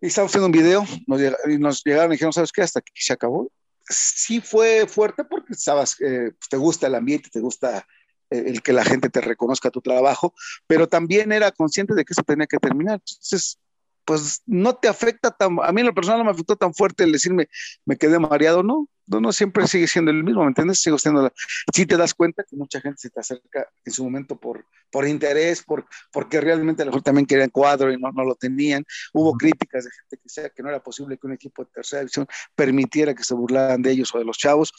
Y 0.00 0.06
estábamos 0.06 0.30
haciendo 0.30 0.46
un 0.46 0.52
video 0.52 0.84
nos, 1.06 1.84
llegaron 1.84 2.12
y 2.12 2.14
dijeron, 2.14 2.32
¿sabes 2.32 2.52
qué? 2.52 2.62
Hasta 2.62 2.80
que 2.80 2.92
se 2.94 3.12
acabó. 3.12 3.50
Sí 3.88 4.40
fue 4.40 4.86
fuerte 4.86 5.24
porque 5.24 5.54
sabes, 5.54 5.96
eh, 6.00 6.32
pues, 6.38 6.48
te 6.48 6.56
gusta 6.56 6.86
el 6.86 6.94
ambiente, 6.94 7.28
te 7.30 7.40
gusta 7.40 7.86
el 8.30 8.62
que 8.62 8.72
la 8.72 8.84
gente 8.84 9.10
te 9.10 9.20
reconozca 9.20 9.70
tu 9.70 9.80
trabajo, 9.80 10.34
pero 10.66 10.88
también 10.88 11.32
era 11.32 11.50
consciente 11.50 11.94
de 11.94 12.04
que 12.04 12.12
eso 12.12 12.22
tenía 12.22 12.46
que 12.46 12.58
terminar. 12.58 13.00
Entonces, 13.00 13.58
pues 14.04 14.42
no 14.46 14.74
te 14.76 14.88
afecta 14.88 15.30
tan, 15.30 15.58
a 15.62 15.72
mí 15.72 15.80
en 15.80 15.88
lo 15.88 15.94
personal 15.94 16.18
no 16.18 16.24
me 16.24 16.30
afectó 16.30 16.56
tan 16.56 16.74
fuerte 16.74 17.04
el 17.04 17.12
decirme, 17.12 17.48
me 17.84 17.96
quedé 17.96 18.18
mareado, 18.18 18.62
no, 18.62 18.88
no, 19.10 19.20
no 19.20 19.32
siempre 19.32 19.66
sigue 19.66 19.88
siendo 19.88 20.10
el 20.10 20.22
mismo, 20.22 20.42
¿me 20.42 20.48
entiendes? 20.48 20.80
Sigo 20.80 20.96
siendo, 20.98 21.22
la... 21.22 21.32
sí 21.74 21.84
te 21.84 21.96
das 21.96 22.14
cuenta 22.14 22.44
que 22.48 22.56
mucha 22.56 22.80
gente 22.80 22.98
se 22.98 23.10
te 23.10 23.20
acerca 23.20 23.68
en 23.84 23.92
su 23.92 24.04
momento 24.04 24.38
por, 24.38 24.64
por 24.90 25.06
interés, 25.06 25.62
por, 25.62 25.86
porque 26.12 26.40
realmente 26.40 26.82
a 26.82 26.84
lo 26.84 26.92
mejor 26.92 27.02
también 27.02 27.26
querían 27.26 27.50
cuadro 27.50 27.92
y 27.92 27.98
no, 27.98 28.10
no 28.12 28.24
lo 28.24 28.36
tenían, 28.36 28.84
hubo 29.12 29.36
críticas 29.36 29.84
de 29.84 29.90
gente 29.90 30.16
que 30.22 30.28
sea 30.28 30.48
que 30.50 30.62
no 30.62 30.68
era 30.68 30.82
posible 30.82 31.18
que 31.18 31.26
un 31.26 31.32
equipo 31.32 31.64
de 31.64 31.70
tercera 31.74 32.00
división 32.00 32.26
permitiera 32.54 33.14
que 33.14 33.24
se 33.24 33.34
burlaran 33.34 33.82
de 33.82 33.90
ellos 33.90 34.14
o 34.14 34.18
de 34.18 34.24
los 34.24 34.38
chavos, 34.38 34.72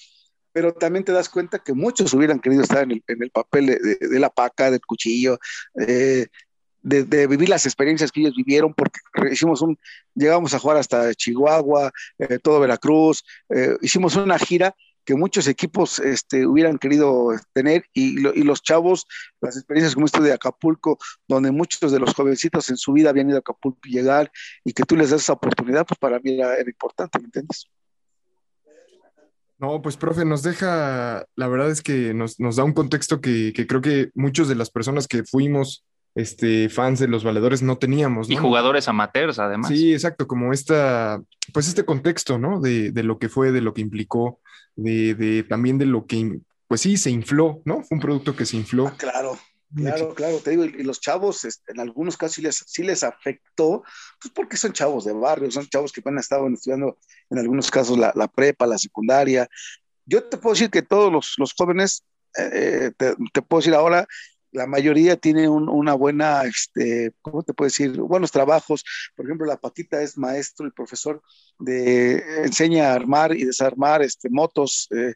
pero 0.54 0.74
también 0.74 1.04
te 1.04 1.12
das 1.12 1.30
cuenta 1.30 1.60
que 1.60 1.74
muchos 1.74 2.14
hubieran 2.14 2.40
querido 2.40 2.64
estar 2.64 2.84
en 2.84 2.92
el, 2.92 3.04
en 3.08 3.24
el 3.24 3.32
papel 3.32 3.66
de, 3.68 3.98
de, 4.00 4.20
la 4.20 4.30
paca, 4.30 4.72
del 4.72 4.82
cuchillo, 4.82 5.40
eh, 5.88 6.28
de, 6.82 7.28
vivir 7.28 7.50
las 7.50 7.66
experiencias 7.66 8.12
que 8.12 8.22
ellos 8.22 8.36
vivieron, 8.36 8.74
porque 8.74 9.00
hicimos 9.32 9.62
un, 9.62 9.78
llegamos 10.16 10.54
a 10.54 10.60
jugar 10.60 10.78
hasta 10.78 11.14
Chihuahua, 11.14 11.92
eh, 12.20 12.40
todo 12.40 12.60
Veracruz, 12.60 13.24
eh, 13.50 13.78
hicimos 13.82 14.16
una 14.16 14.40
gira 14.40 14.76
que 15.06 15.16
muchos 15.16 15.48
equipos 15.48 16.00
este, 16.00 16.46
hubieran 16.46 16.78
querido 16.78 17.30
tener 17.54 17.86
y, 17.94 18.20
los 18.20 18.62
chavos, 18.62 19.08
las 19.42 19.58
experiencias 19.58 19.96
como 19.96 20.06
esto 20.06 20.22
de 20.22 20.34
Acapulco, 20.34 21.00
donde 21.28 21.52
muchos 21.52 21.92
de 21.92 22.00
los 22.00 22.14
jovencitos 22.14 22.70
en 22.70 22.78
su 22.78 22.94
vida 22.94 23.10
habían 23.10 23.30
ido 23.30 23.38
a 23.38 23.40
Acapulco 23.40 23.80
y 23.86 23.94
llegar 23.94 24.32
y 24.64 24.74
que 24.74 24.84
tú 24.84 24.96
les 24.96 25.10
das 25.10 25.22
esa 25.22 25.34
oportunidad, 25.34 25.86
pues 25.86 25.98
para 25.98 26.20
mí 26.20 26.40
era, 26.40 26.60
importante, 26.62 27.20
¿me 27.20 27.26
entiendes? 27.26 27.66
No, 29.58 29.82
pues 29.82 29.96
profe, 29.96 30.26
nos 30.26 30.42
deja, 30.42 31.26
la 31.36 31.48
verdad 31.48 31.70
es 31.70 31.82
que 31.84 32.16
nos, 32.16 32.40
nos 32.40 32.56
da 32.56 32.64
un 32.64 32.74
contexto 32.74 33.22
que, 33.22 33.54
que 33.54 33.68
creo 33.68 33.82
que 33.82 34.10
muchos 34.16 34.48
de 34.48 34.56
las 34.56 34.72
personas 34.72 35.08
que 35.08 35.24
fuimos 35.24 35.84
este, 36.16 36.70
fans 36.70 37.00
de 37.00 37.08
los 37.08 37.24
valedores 37.24 37.62
no 37.62 37.78
teníamos, 37.78 38.30
Y 38.30 38.36
jugadores 38.36 38.88
amateurs, 38.88 39.40
además. 39.40 39.70
Sí, 39.70 39.94
exacto, 39.94 40.28
como 40.28 40.52
esta, 40.52 41.22
pues 41.54 41.68
este 41.68 41.86
contexto, 41.86 42.38
¿no? 42.38 42.60
De, 42.60 42.92
de 42.92 43.04
lo 43.04 43.18
que 43.18 43.30
fue, 43.30 43.52
de 43.52 43.62
lo 43.62 43.74
que 43.74 43.82
implicó, 43.82 44.40
de, 44.76 45.16
de 45.16 45.44
también 45.44 45.78
de 45.78 45.86
lo 45.86 46.06
que, 46.06 46.40
pues 46.68 46.82
sí, 46.82 46.98
se 46.98 47.12
infló, 47.12 47.62
¿no? 47.66 47.84
Fue 47.84 47.96
un 47.96 48.02
producto 48.02 48.36
que 48.36 48.46
se 48.46 48.58
infló. 48.58 48.88
Ah, 48.88 48.96
claro, 48.98 49.40
claro, 49.74 50.14
claro, 50.14 50.38
te 50.40 50.52
digo, 50.52 50.66
y, 50.66 50.84
los 50.84 51.00
chavos, 51.00 51.46
este, 51.46 51.72
en 51.72 51.80
algunos 51.80 52.18
casos 52.18 52.36
sí 52.36 52.42
les, 52.42 52.64
sí 52.68 52.84
les 52.84 53.04
afectó, 53.04 53.84
pues 54.22 54.34
porque 54.34 54.58
son 54.58 54.74
chavos 54.74 55.06
de 55.06 55.14
barrio, 55.14 55.50
son 55.50 55.68
chavos 55.68 55.94
que 55.94 56.02
han 56.04 56.18
estado 56.18 56.48
estudiando 56.50 56.98
en 57.30 57.40
algunos 57.40 57.72
casos 57.72 57.98
la, 57.98 58.12
la 58.16 58.28
prepa, 58.28 58.68
la 58.68 58.78
secundaria. 58.78 59.48
Yo 60.06 60.24
te 60.24 60.38
puedo 60.38 60.56
decir 60.56 60.70
que 60.70 60.82
todos 60.82 61.12
los, 61.12 61.36
los 61.38 61.54
jóvenes, 61.54 62.04
eh, 62.38 62.92
te, 62.98 63.16
te 63.32 63.42
puedo 63.42 63.62
decir 63.62 63.76
ahora, 63.76 64.06
la 64.52 64.68
mayoría 64.68 65.16
tiene 65.18 65.48
un- 65.50 65.70
una 65.70 65.94
buena, 65.94 66.44
este, 66.44 67.12
¿cómo 67.22 67.44
te 67.44 67.54
puedo 67.54 67.68
decir? 67.68 68.00
Buenos 68.02 68.32
trabajos. 68.32 68.84
Por 69.16 69.26
ejemplo, 69.26 69.46
la 69.48 69.58
Paquita 69.58 70.02
es 70.02 70.18
maestro 70.18 70.68
y 70.68 70.72
profesor 70.72 71.22
de, 71.60 72.44
enseña 72.44 72.92
a 72.92 72.94
armar 72.96 73.36
y 73.36 73.46
desarmar 73.46 74.02
este, 74.02 74.30
motos. 74.30 74.88
eh, 74.92 75.14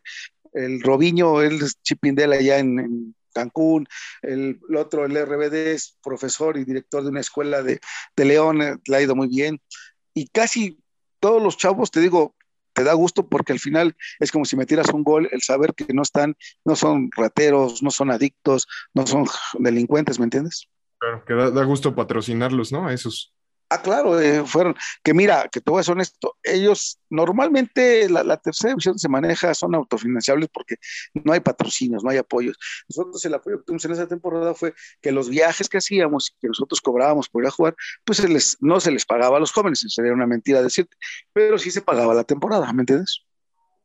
el 0.54 0.82
Robiño, 0.82 1.42
él 1.42 1.62
es 1.62 1.82
chipindel 1.82 2.32
allá 2.34 2.60
en, 2.60 2.80
en 2.80 3.16
Cancún. 3.34 3.88
El, 4.22 4.60
el 4.70 4.76
otro, 4.78 5.06
el 5.06 5.18
RBD, 5.18 5.74
es 5.74 5.98
profesor 6.02 6.58
y 6.58 6.64
director 6.64 7.04
de 7.04 7.10
una 7.10 7.20
escuela 7.20 7.62
de, 7.62 7.80
de 8.16 8.26
León, 8.26 8.62
eh, 8.62 8.76
le 8.88 8.96
ha 8.98 9.02
ido 9.02 9.16
muy 9.16 9.28
bien. 9.28 9.60
Y 10.14 10.28
casi 10.30 10.80
todos 11.20 11.44
los 11.44 11.58
chavos, 11.58 11.92
te 11.92 12.00
digo, 12.00 12.36
te 12.76 12.84
da 12.84 12.94
gusto 12.94 13.28
porque 13.28 13.54
al 13.54 13.60
final 13.60 13.96
es 14.20 14.32
como 14.32 14.46
si 14.46 14.56
metieras 14.58 14.90
un 14.90 15.04
gol, 15.04 15.30
el 15.32 15.42
saber 15.42 15.74
que 15.74 15.94
no 15.94 16.02
están, 16.02 16.36
no 16.66 16.76
son 16.76 17.10
rateros, 17.16 17.82
no 17.82 17.90
son 17.90 18.12
adictos, 18.12 18.68
no 18.94 19.08
son 19.08 19.26
delincuentes, 19.58 20.20
¿me 20.20 20.26
entiendes? 20.26 20.68
Claro, 21.00 21.24
que 21.26 21.34
da, 21.34 21.50
da 21.52 21.64
gusto 21.64 21.96
patrocinarlos, 21.96 22.72
¿no? 22.72 22.88
A 22.88 22.94
esos. 22.94 23.34
Ah, 23.70 23.82
claro, 23.82 24.20
eh, 24.22 24.44
fueron, 24.46 24.76
que 25.04 25.14
mira, 25.14 25.50
que 25.52 25.60
te 25.60 25.72
voy 25.72 25.80
a 25.80 25.84
ser 25.84 25.94
honesto, 25.94 26.38
ellos 26.44 27.00
normalmente 27.10 28.08
la, 28.10 28.24
la 28.24 28.38
tercera 28.38 28.70
división 28.70 29.00
se 29.00 29.10
maneja, 29.10 29.56
son 29.56 29.74
autofinanciables 29.74 30.50
porque 30.54 30.76
no 31.16 31.34
hay 31.34 31.40
patrocinios, 31.40 32.04
no 32.04 32.12
hay 32.12 32.18
apoyos. 32.18 32.58
Nosotros 32.88 33.26
el 33.26 33.34
apoyo 33.34 33.58
que 33.58 33.64
tuvimos 33.64 33.86
en 33.86 33.92
esa 33.94 34.08
temporada 34.08 34.54
fue 34.54 34.76
que 35.02 35.12
los 35.12 35.30
viajes 35.30 35.68
que 35.68 35.80
hacíamos, 35.80 36.36
que 36.40 36.48
nosotros 36.48 36.80
cobrábamos 36.80 37.28
por 37.28 37.44
ir 37.44 37.48
a 37.48 37.52
jugar, 37.52 37.76
pues 38.04 38.20
se 38.20 38.28
les, 38.28 38.58
no 38.62 38.80
se 38.80 38.92
les 38.92 39.04
pagaba 39.06 39.38
a 39.38 39.40
los 39.40 39.52
jóvenes, 39.52 39.84
sería 39.88 40.14
una 40.14 40.28
mentira 40.28 40.62
decirte, 40.62 40.96
pero 41.34 41.58
sí 41.58 41.72
se 41.72 41.82
pagaba 41.82 42.14
la 42.14 42.24
temporada, 42.24 42.72
¿me 42.72 42.84
entiendes? 42.84 43.22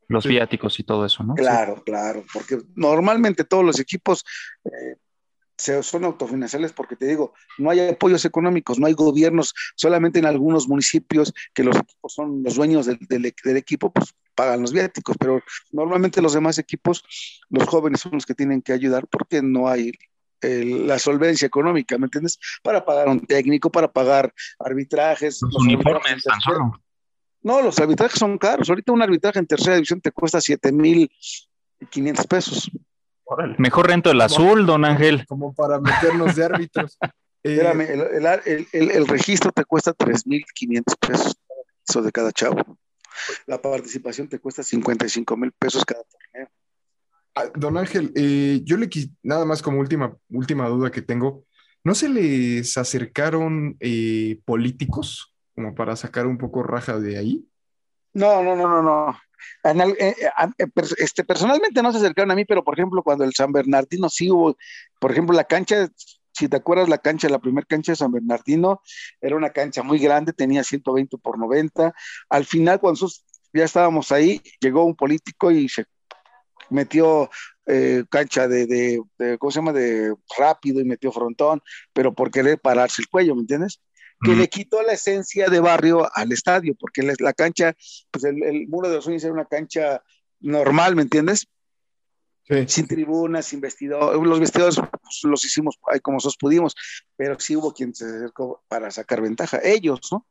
Los 0.08 0.24
Sí. 0.24 0.30
viáticos 0.30 0.78
y 0.78 0.84
todo 0.84 1.06
eso, 1.06 1.22
¿no? 1.22 1.34
Claro, 1.36 1.82
claro, 1.84 2.24
porque 2.34 2.58
normalmente 2.74 3.44
todos 3.44 3.64
los 3.64 3.80
equipos 3.80 4.24
eh, 4.64 4.96
se, 5.60 5.82
son 5.82 6.04
autofinanciables 6.04 6.72
porque 6.72 6.96
te 6.96 7.06
digo, 7.06 7.34
no 7.58 7.70
hay 7.70 7.80
apoyos 7.88 8.24
económicos, 8.24 8.78
no 8.78 8.86
hay 8.86 8.94
gobiernos, 8.94 9.54
solamente 9.76 10.18
en 10.18 10.26
algunos 10.26 10.66
municipios 10.68 11.32
que 11.54 11.62
los 11.64 11.76
equipos 11.76 12.12
son 12.14 12.42
los 12.42 12.54
dueños 12.56 12.86
del, 12.86 12.98
del- 13.08 13.34
del 13.44 13.56
equipo, 13.56 13.92
pues 13.92 14.14
pagan 14.34 14.62
los 14.62 14.72
viáticos, 14.72 15.16
pero 15.18 15.42
normalmente 15.72 16.22
los 16.22 16.32
demás 16.32 16.58
equipos, 16.58 17.04
los 17.50 17.68
jóvenes 17.68 18.00
son 18.00 18.12
los 18.12 18.24
que 18.26 18.34
tienen 18.34 18.62
que 18.62 18.72
ayudar 18.72 19.06
porque 19.06 19.42
no 19.42 19.68
hay 19.68 19.92
el- 20.40 20.86
la 20.86 20.98
solvencia 20.98 21.44
económica, 21.46 21.98
¿me 21.98 22.06
entiendes? 22.06 22.38
Para 22.62 22.84
pagar 22.84 23.08
un 23.08 23.20
técnico, 23.20 23.70
para 23.70 23.92
pagar 23.92 24.32
arbitrajes. 24.58 25.40
Los 25.42 25.52
los 25.52 25.62
uniformes 25.64 26.22
tan 26.24 26.40
solo. 26.40 26.82
no, 27.42 27.60
los 27.60 27.78
arbitrajes 27.78 28.18
son 28.18 28.38
caros. 28.38 28.68
Ahorita 28.70 28.92
un 28.92 29.02
arbitraje 29.02 29.38
en 29.38 29.46
tercera 29.46 29.74
división 29.74 30.00
te 30.00 30.10
cuesta 30.12 30.40
7,500 30.40 32.26
pesos. 32.26 32.70
Mejor 33.58 33.88
rento 33.88 34.10
el 34.10 34.20
azul, 34.20 34.66
don 34.66 34.84
Ángel. 34.84 35.24
Como 35.26 35.52
para 35.54 35.80
meternos 35.80 36.34
de 36.36 36.44
árbitros. 36.44 36.98
Eh, 37.42 37.54
Espérame, 37.54 37.80
el, 37.90 38.00
el- 38.02 38.26
el- 38.44 38.66
el- 38.70 38.90
el 38.90 39.08
registro 39.08 39.50
te 39.50 39.64
cuesta 39.64 39.94
3,500 39.94 40.94
pesos. 40.96 41.34
Eso 41.88 42.02
de 42.02 42.12
cada 42.12 42.32
chavo. 42.32 42.78
La 43.46 43.62
participación 43.62 44.28
te 44.28 44.38
cuesta 44.38 44.62
55 44.62 45.38
mil 45.38 45.50
pesos 45.52 45.82
cada 45.86 46.02
torneo. 46.02 46.50
Ah, 47.34 47.44
Don 47.54 47.78
Ángel, 47.78 48.12
eh, 48.14 48.60
yo 48.64 48.76
le 48.76 48.90
quis, 48.90 49.08
nada 49.22 49.46
más 49.46 49.62
como 49.62 49.80
última, 49.80 50.14
última 50.28 50.68
duda 50.68 50.90
que 50.90 51.00
tengo, 51.00 51.46
¿no 51.82 51.94
se 51.94 52.10
les 52.10 52.76
acercaron 52.76 53.74
eh, 53.80 54.38
políticos 54.44 55.34
como 55.54 55.74
para 55.74 55.96
sacar 55.96 56.26
un 56.26 56.36
poco 56.36 56.62
raja 56.62 56.98
de 56.98 57.16
ahí? 57.16 57.42
No, 58.14 58.42
no, 58.42 58.56
no, 58.56 58.68
no, 58.68 58.82
no. 58.82 59.20
Eh, 59.64 59.94
eh, 59.98 60.16
eh, 60.58 60.66
este, 60.98 61.24
personalmente 61.24 61.82
no 61.82 61.92
se 61.92 61.98
acercaron 61.98 62.30
a 62.30 62.34
mí, 62.34 62.44
pero 62.44 62.64
por 62.64 62.74
ejemplo, 62.74 63.02
cuando 63.02 63.24
el 63.24 63.34
San 63.34 63.52
Bernardino 63.52 64.08
sí 64.08 64.30
hubo, 64.30 64.56
por 64.98 65.12
ejemplo, 65.12 65.34
la 65.34 65.44
cancha, 65.44 65.88
si 66.32 66.48
te 66.48 66.56
acuerdas, 66.56 66.88
la 66.88 66.98
cancha, 66.98 67.28
la 67.28 67.38
primera 67.38 67.66
cancha 67.66 67.92
de 67.92 67.96
San 67.96 68.12
Bernardino 68.12 68.80
era 69.20 69.36
una 69.36 69.50
cancha 69.50 69.82
muy 69.82 69.98
grande, 69.98 70.32
tenía 70.32 70.64
120 70.64 71.18
por 71.18 71.38
90. 71.38 71.94
Al 72.28 72.44
final, 72.44 72.80
cuando 72.80 73.08
ya 73.52 73.64
estábamos 73.64 74.12
ahí, 74.12 74.40
llegó 74.60 74.84
un 74.84 74.96
político 74.96 75.50
y 75.50 75.68
se 75.68 75.84
metió 76.70 77.30
cancha 78.08 78.48
de, 78.48 78.66
de, 78.66 79.00
de, 79.16 79.38
¿cómo 79.38 79.52
se 79.52 79.60
llama?, 79.60 79.72
de 79.72 80.12
rápido 80.36 80.80
y 80.80 80.84
metió 80.84 81.12
frontón, 81.12 81.62
pero 81.92 82.12
por 82.12 82.32
querer 82.32 82.58
pararse 82.58 83.00
el 83.00 83.08
cuello, 83.08 83.36
¿me 83.36 83.42
entiendes? 83.42 83.80
Que 84.22 84.32
Mm. 84.32 84.38
le 84.38 84.48
quitó 84.48 84.82
la 84.82 84.92
esencia 84.92 85.48
de 85.48 85.60
barrio 85.60 86.08
al 86.14 86.32
estadio, 86.32 86.74
porque 86.78 87.02
la, 87.02 87.14
la 87.18 87.32
cancha, 87.32 87.74
pues 88.10 88.24
el, 88.24 88.42
el, 88.42 88.68
muro 88.68 88.88
de 88.88 88.96
los 88.96 89.04
sueños 89.04 89.24
era 89.24 89.32
una 89.32 89.46
cancha 89.46 90.02
normal, 90.40 90.94
¿me 90.94 91.02
entiendes? 91.02 91.48
Sí. 92.44 92.64
Sin 92.66 92.86
tribunas, 92.86 93.46
sin 93.46 93.60
vestidores, 93.60 94.20
los 94.20 94.40
vestidores 94.40 94.76
pues, 94.76 95.20
los 95.22 95.44
hicimos 95.44 95.78
ahí 95.86 96.00
como 96.00 96.16
nosotros 96.16 96.36
pudimos, 96.38 96.74
pero 97.16 97.38
sí 97.38 97.54
hubo 97.56 97.72
quien 97.72 97.94
se 97.94 98.04
acercó 98.04 98.62
para 98.68 98.90
sacar 98.90 99.20
ventaja, 99.20 99.60
ellos, 99.62 100.00
¿no? 100.10 100.26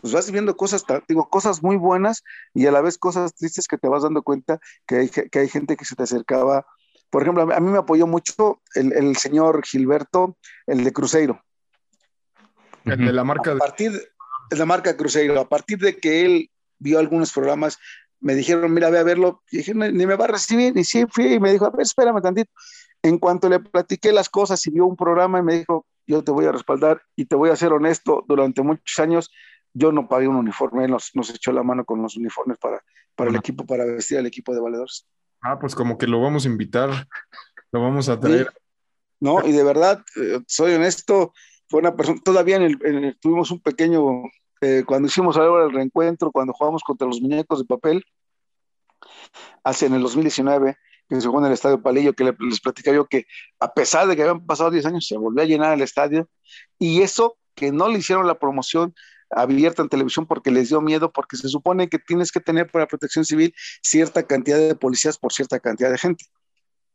Pues 0.00 0.12
vas 0.12 0.30
viendo 0.30 0.56
cosas, 0.56 0.84
digo, 1.08 1.28
cosas 1.28 1.62
muy 1.62 1.76
buenas 1.76 2.22
y 2.54 2.66
a 2.66 2.72
la 2.72 2.80
vez 2.80 2.96
cosas 2.98 3.34
tristes 3.34 3.68
que 3.68 3.76
te 3.76 3.88
vas 3.88 4.02
dando 4.02 4.22
cuenta 4.22 4.58
que 4.86 4.96
hay, 4.96 5.08
que 5.08 5.38
hay 5.38 5.48
gente 5.48 5.76
que 5.76 5.84
se 5.84 5.94
te 5.94 6.02
acercaba. 6.02 6.66
Por 7.10 7.22
ejemplo, 7.22 7.42
a 7.42 7.60
mí 7.60 7.70
me 7.70 7.78
apoyó 7.78 8.06
mucho 8.06 8.62
el, 8.74 8.92
el 8.94 9.16
señor 9.16 9.64
Gilberto, 9.64 10.38
el 10.66 10.84
de 10.84 10.92
Cruzeiro. 10.92 11.42
El 12.84 13.04
de 13.04 13.12
la 13.12 13.24
marca 13.24 13.52
A 13.52 13.56
partir 13.56 13.92
de 13.92 14.56
la 14.56 14.66
marca 14.66 14.96
Cruzeiro, 14.96 15.38
a 15.40 15.48
partir 15.48 15.78
de 15.78 15.96
que 15.96 16.24
él 16.24 16.50
vio 16.78 16.98
algunos 16.98 17.32
programas, 17.32 17.78
me 18.20 18.34
dijeron, 18.34 18.72
mira, 18.72 18.90
ve 18.90 18.98
a 18.98 19.02
verlo. 19.02 19.42
Y 19.50 19.58
dije, 19.58 19.74
ni 19.74 20.06
me 20.06 20.16
va 20.16 20.24
a 20.24 20.28
recibir. 20.28 20.76
Y 20.76 20.84
sí, 20.84 21.04
fui 21.08 21.34
y 21.34 21.40
me 21.40 21.52
dijo, 21.52 21.66
a 21.66 21.70
ver, 21.70 21.82
espérame 21.82 22.20
tantito. 22.20 22.50
En 23.02 23.18
cuanto 23.18 23.48
le 23.48 23.60
platiqué 23.60 24.12
las 24.12 24.28
cosas 24.28 24.66
y 24.66 24.70
vio 24.70 24.86
un 24.86 24.96
programa 24.96 25.38
y 25.38 25.42
me 25.42 25.58
dijo, 25.58 25.86
yo 26.06 26.22
te 26.24 26.32
voy 26.32 26.44
a 26.46 26.52
respaldar 26.52 27.02
y 27.16 27.26
te 27.26 27.36
voy 27.36 27.50
a 27.50 27.56
ser 27.56 27.72
honesto, 27.72 28.24
durante 28.26 28.62
muchos 28.62 28.98
años 28.98 29.30
yo 29.72 29.92
no 29.92 30.08
pagué 30.08 30.26
un 30.26 30.36
uniforme, 30.36 30.84
él 30.84 30.90
nos, 30.90 31.10
nos 31.14 31.30
echó 31.30 31.52
la 31.52 31.62
mano 31.62 31.84
con 31.84 32.02
los 32.02 32.16
uniformes 32.16 32.58
para, 32.58 32.82
para 33.14 33.30
el 33.30 33.36
equipo, 33.36 33.64
para 33.64 33.84
vestir 33.84 34.18
al 34.18 34.26
equipo 34.26 34.52
de 34.52 34.60
valedores. 34.60 35.06
Ah, 35.40 35.58
pues 35.58 35.74
como 35.74 35.96
que 35.96 36.06
lo 36.06 36.20
vamos 36.20 36.44
a 36.44 36.48
invitar, 36.48 36.90
lo 37.70 37.80
vamos 37.80 38.08
a 38.08 38.18
traer. 38.18 38.48
Sí. 38.52 38.58
No, 39.20 39.46
y 39.46 39.52
de 39.52 39.62
verdad, 39.62 40.02
eh, 40.16 40.40
soy 40.46 40.74
honesto, 40.74 41.32
fue 41.70 41.80
una 41.80 41.94
persona, 41.94 42.20
todavía 42.24 42.56
en 42.56 42.62
el, 42.62 42.78
en 42.82 43.04
el, 43.04 43.18
tuvimos 43.20 43.52
un 43.52 43.60
pequeño, 43.60 44.24
eh, 44.60 44.82
cuando 44.84 45.06
hicimos 45.06 45.36
ahora 45.36 45.66
el 45.66 45.72
reencuentro, 45.72 46.32
cuando 46.32 46.52
jugamos 46.52 46.82
contra 46.82 47.06
los 47.06 47.20
muñecos 47.20 47.60
de 47.60 47.64
papel, 47.64 48.04
hace 49.62 49.86
en 49.86 49.94
el 49.94 50.02
2019, 50.02 50.76
que 51.08 51.20
se 51.20 51.26
jugó 51.28 51.38
en 51.38 51.46
el 51.46 51.52
Estadio 51.52 51.80
Palillo, 51.80 52.12
que 52.12 52.24
les 52.24 52.60
platicaba 52.60 52.96
yo 52.96 53.06
que 53.06 53.24
a 53.60 53.72
pesar 53.72 54.08
de 54.08 54.16
que 54.16 54.22
habían 54.22 54.44
pasado 54.44 54.72
10 54.72 54.84
años, 54.86 55.06
se 55.06 55.16
volvió 55.16 55.42
a 55.42 55.46
llenar 55.46 55.72
el 55.72 55.82
estadio, 55.82 56.28
y 56.76 57.02
eso 57.02 57.36
que 57.54 57.70
no 57.70 57.88
le 57.88 57.98
hicieron 57.98 58.26
la 58.26 58.38
promoción 58.38 58.92
abierta 59.30 59.82
en 59.82 59.88
televisión 59.88 60.26
porque 60.26 60.50
les 60.50 60.70
dio 60.70 60.80
miedo, 60.80 61.12
porque 61.12 61.36
se 61.36 61.48
supone 61.48 61.88
que 61.88 62.00
tienes 62.00 62.32
que 62.32 62.40
tener 62.40 62.68
para 62.68 62.88
protección 62.88 63.24
civil 63.24 63.54
cierta 63.80 64.24
cantidad 64.24 64.58
de 64.58 64.74
policías 64.74 65.18
por 65.18 65.32
cierta 65.32 65.60
cantidad 65.60 65.90
de 65.92 65.98
gente. 65.98 66.24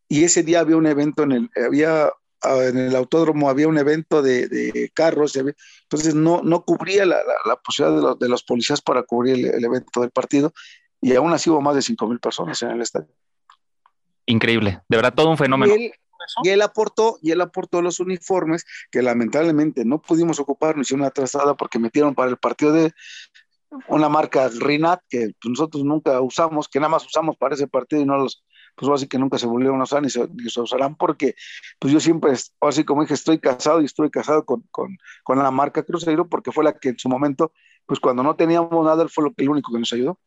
Y 0.10 0.26
ese 0.26 0.44
día 0.44 0.60
había 0.60 0.76
un 0.76 0.86
evento 0.86 1.24
en 1.24 1.32
el, 1.32 1.50
había 1.66 2.12
en 2.44 2.78
el 2.78 2.96
autódromo 2.96 3.50
había 3.50 3.68
un 3.68 3.78
evento 3.78 4.22
de, 4.22 4.48
de 4.48 4.92
carros, 4.94 5.36
había, 5.36 5.54
entonces 5.84 6.16
no, 6.16 6.42
no 6.44 6.64
cubría 6.64 7.06
la, 7.06 7.18
la, 7.18 7.34
la 7.46 7.56
posibilidad 7.58 7.96
de, 7.96 8.02
lo, 8.02 8.16
de, 8.16 8.30
los 8.30 8.44
policías 8.44 8.82
para 8.82 9.04
cubrir 9.04 9.36
el, 9.36 9.46
el, 9.46 9.64
evento 9.64 10.02
del 10.02 10.12
partido, 10.12 10.54
y 11.02 11.16
aún 11.16 11.34
así 11.34 11.50
hubo 11.50 11.62
más 11.62 11.76
de 11.76 11.82
5 11.82 12.08
mil 12.08 12.20
personas 12.20 12.62
en 12.62 12.72
el 12.72 12.82
estadio. 12.82 13.10
Increíble, 14.26 14.82
de 14.88 14.98
verdad, 14.98 15.14
todo 15.14 15.30
un 15.30 15.38
fenómeno. 15.38 15.76
Y 15.76 15.86
él, 15.86 15.94
y 16.44 16.50
él, 16.50 16.62
aportó, 16.62 17.18
y 17.22 17.32
él 17.32 17.42
aportó 17.42 17.82
los 17.82 18.00
uniformes 18.00 18.66
que 18.92 19.02
lamentablemente 19.02 19.86
no 19.86 20.02
pudimos 20.02 20.40
ocupar, 20.40 20.76
nos 20.76 20.88
hicieron 20.88 21.02
una 21.02 21.12
trazada 21.12 21.56
porque 21.56 21.80
metieron 21.80 22.16
para 22.16 22.30
el 22.30 22.38
partido 22.38 22.74
de 22.74 22.92
una 23.88 24.10
marca 24.10 24.50
Rinat 24.50 25.02
que 25.10 25.32
nosotros 25.44 25.84
nunca 25.84 26.22
usamos, 26.22 26.68
que 26.68 26.80
nada 26.80 26.90
más 26.90 27.06
usamos 27.06 27.36
para 27.38 27.56
ese 27.56 27.68
partido 27.68 28.02
y 28.02 28.06
no 28.06 28.18
los, 28.18 28.44
pues 28.76 28.92
así 28.92 29.08
que 29.08 29.18
nunca 29.18 29.38
se 29.38 29.48
volvieron 29.48 29.80
a 29.80 29.84
usar 29.84 30.02
ni 30.02 30.10
se, 30.10 30.28
ni 30.28 30.50
se, 30.50 30.62
usarán 30.62 30.96
porque 30.96 31.36
pues 31.80 31.94
yo 31.94 32.00
siempre, 32.00 32.34
así 32.62 32.84
como 32.84 33.02
dije, 33.02 33.14
estoy 33.14 33.40
casado 33.40 33.82
y 33.82 33.86
estoy 33.86 34.10
casado 34.10 34.46
con, 34.46 34.64
con, 34.72 34.98
con, 35.24 35.40
la 35.40 35.52
marca 35.52 35.84
Cruzeiro 35.84 36.28
porque 36.28 36.52
fue 36.52 36.64
la 36.64 36.74
que 36.74 36.90
en 36.90 37.00
su 37.00 37.10
momento, 37.10 37.52
pues 37.86 38.00
cuando 38.00 38.24
no 38.24 38.36
teníamos 38.36 38.86
nada, 38.86 39.08
fue 39.08 39.26
lo, 39.26 39.34
el 39.38 39.50
único 39.50 39.72
que 39.72 39.80
nos 39.80 39.94
ayudó. 39.94 40.20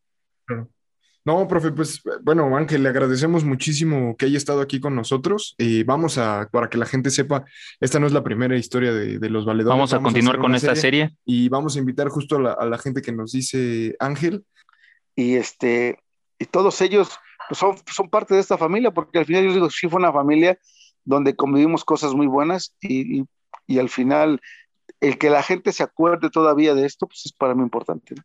No, 1.24 1.46
profe, 1.46 1.72
pues 1.72 2.00
bueno, 2.22 2.56
Ángel, 2.56 2.82
le 2.82 2.88
agradecemos 2.88 3.44
muchísimo 3.44 4.16
que 4.16 4.24
haya 4.24 4.38
estado 4.38 4.62
aquí 4.62 4.80
con 4.80 4.94
nosotros. 4.94 5.54
y 5.58 5.82
vamos 5.82 6.16
a, 6.16 6.48
para 6.50 6.70
que 6.70 6.78
la 6.78 6.86
gente 6.86 7.10
sepa, 7.10 7.44
esta 7.80 8.00
no 8.00 8.06
es 8.06 8.12
la 8.12 8.24
primera 8.24 8.56
historia 8.56 8.94
de, 8.94 9.18
de 9.18 9.30
los 9.30 9.44
valedores. 9.44 9.76
Vamos 9.76 9.92
a 9.92 10.00
continuar 10.00 10.36
hacer 10.36 10.42
con 10.42 10.54
esta 10.54 10.74
serie. 10.74 11.16
Y 11.26 11.50
vamos 11.50 11.76
a 11.76 11.80
invitar 11.80 12.08
justo 12.08 12.36
a 12.36 12.40
la, 12.40 12.52
a 12.52 12.64
la 12.64 12.78
gente 12.78 13.02
que 13.02 13.12
nos 13.12 13.32
dice 13.32 13.94
Ángel. 13.98 14.44
y 15.14 15.34
este 15.34 15.98
y 16.38 16.46
todos 16.46 16.80
ellos 16.80 17.10
pues, 17.48 17.58
son, 17.58 17.74
son 17.92 18.08
parte 18.10 18.34
de 18.34 18.40
esta 18.40 18.56
familia, 18.58 18.90
porque 18.90 19.18
al 19.18 19.24
final 19.26 19.44
yo 19.46 19.52
digo, 19.54 19.70
sí 19.70 19.88
fue 19.88 19.98
una 20.00 20.12
familia 20.12 20.58
donde 21.04 21.34
convivimos 21.34 21.84
cosas 21.84 22.14
muy 22.14 22.26
buenas 22.26 22.74
y, 22.80 23.20
y- 23.20 23.24
y 23.66 23.78
al 23.78 23.88
final 23.88 24.40
el 25.00 25.18
que 25.18 25.30
la 25.30 25.42
gente 25.42 25.72
se 25.72 25.82
acuerde 25.82 26.30
todavía 26.30 26.74
de 26.74 26.86
esto, 26.86 27.06
pues 27.06 27.26
es 27.26 27.32
para 27.32 27.54
mí 27.54 27.62
importante. 27.62 28.14
¿no? 28.16 28.22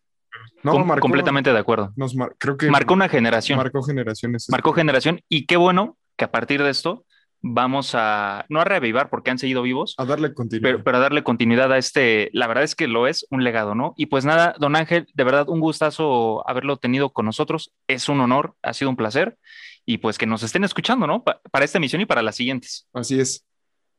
No, 0.63 0.71
Com- 0.71 0.87
marcó- 0.87 1.01
completamente 1.01 1.51
de 1.51 1.59
acuerdo. 1.59 1.93
Nos 1.95 2.15
mar- 2.15 2.35
creo 2.37 2.57
que 2.57 2.69
Marcó 2.69 2.93
una 2.93 3.07
generación. 3.09 3.57
marcó 3.57 3.83
generaciones. 3.83 4.49
Marcó 4.49 4.73
generación 4.73 5.21
y 5.29 5.45
qué 5.45 5.57
bueno 5.57 5.97
que 6.17 6.25
a 6.25 6.31
partir 6.31 6.63
de 6.63 6.69
esto 6.69 7.05
vamos 7.45 7.91
a, 7.93 8.45
no 8.47 8.61
a 8.61 8.63
reavivar 8.63 9.09
porque 9.09 9.29
han 9.29 9.37
seguido 9.37 9.61
vivos, 9.61 9.95
A 9.97 10.05
darle 10.05 10.33
continuidad. 10.33 10.71
pero, 10.71 10.83
pero 10.83 10.97
a 10.97 11.01
darle 11.01 11.23
continuidad 11.23 11.71
a 11.73 11.77
este, 11.77 12.29
la 12.31 12.47
verdad 12.47 12.63
es 12.63 12.73
que 12.73 12.87
lo 12.87 13.05
es 13.05 13.27
un 13.31 13.43
legado, 13.43 13.75
¿no? 13.75 13.93
Y 13.97 14.05
pues 14.05 14.23
nada, 14.23 14.55
don 14.59 14.75
Ángel, 14.77 15.07
de 15.13 15.23
verdad 15.25 15.49
un 15.49 15.59
gustazo 15.59 16.47
haberlo 16.49 16.77
tenido 16.77 17.11
con 17.11 17.25
nosotros, 17.25 17.73
es 17.87 18.07
un 18.07 18.21
honor, 18.21 18.55
ha 18.63 18.73
sido 18.73 18.89
un 18.89 18.95
placer 18.95 19.37
y 19.85 19.97
pues 19.97 20.17
que 20.17 20.25
nos 20.25 20.41
estén 20.41 20.63
escuchando, 20.63 21.05
¿no? 21.05 21.21
Pa- 21.23 21.41
para 21.51 21.65
esta 21.65 21.79
emisión 21.79 22.01
y 22.01 22.05
para 22.05 22.21
las 22.21 22.37
siguientes. 22.37 22.87
Así 22.93 23.19
es. 23.19 23.45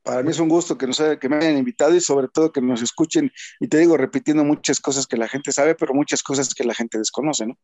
Para 0.02 0.22
mí 0.22 0.30
es 0.30 0.38
un 0.38 0.48
gusto 0.48 0.78
que, 0.78 0.86
nos, 0.86 0.98
haya- 1.00 1.18
que 1.18 1.28
me 1.28 1.36
hayan 1.36 1.58
invitado 1.58 1.94
y 1.94 2.00
sobre 2.00 2.28
todo 2.28 2.50
que 2.50 2.62
nos 2.62 2.80
escuchen 2.80 3.30
y 3.60 3.68
te 3.68 3.76
digo 3.78 3.96
repitiendo 3.98 4.42
muchas 4.42 4.80
cosas 4.80 5.06
que 5.06 5.18
la 5.18 5.28
gente 5.28 5.52
sabe, 5.52 5.74
pero 5.74 5.92
muchas 5.92 6.22
cosas 6.22 6.54
que 6.54 6.64
la 6.64 6.72
gente 6.74 6.96
desconoce, 6.96 7.46
¿no? 7.46 7.58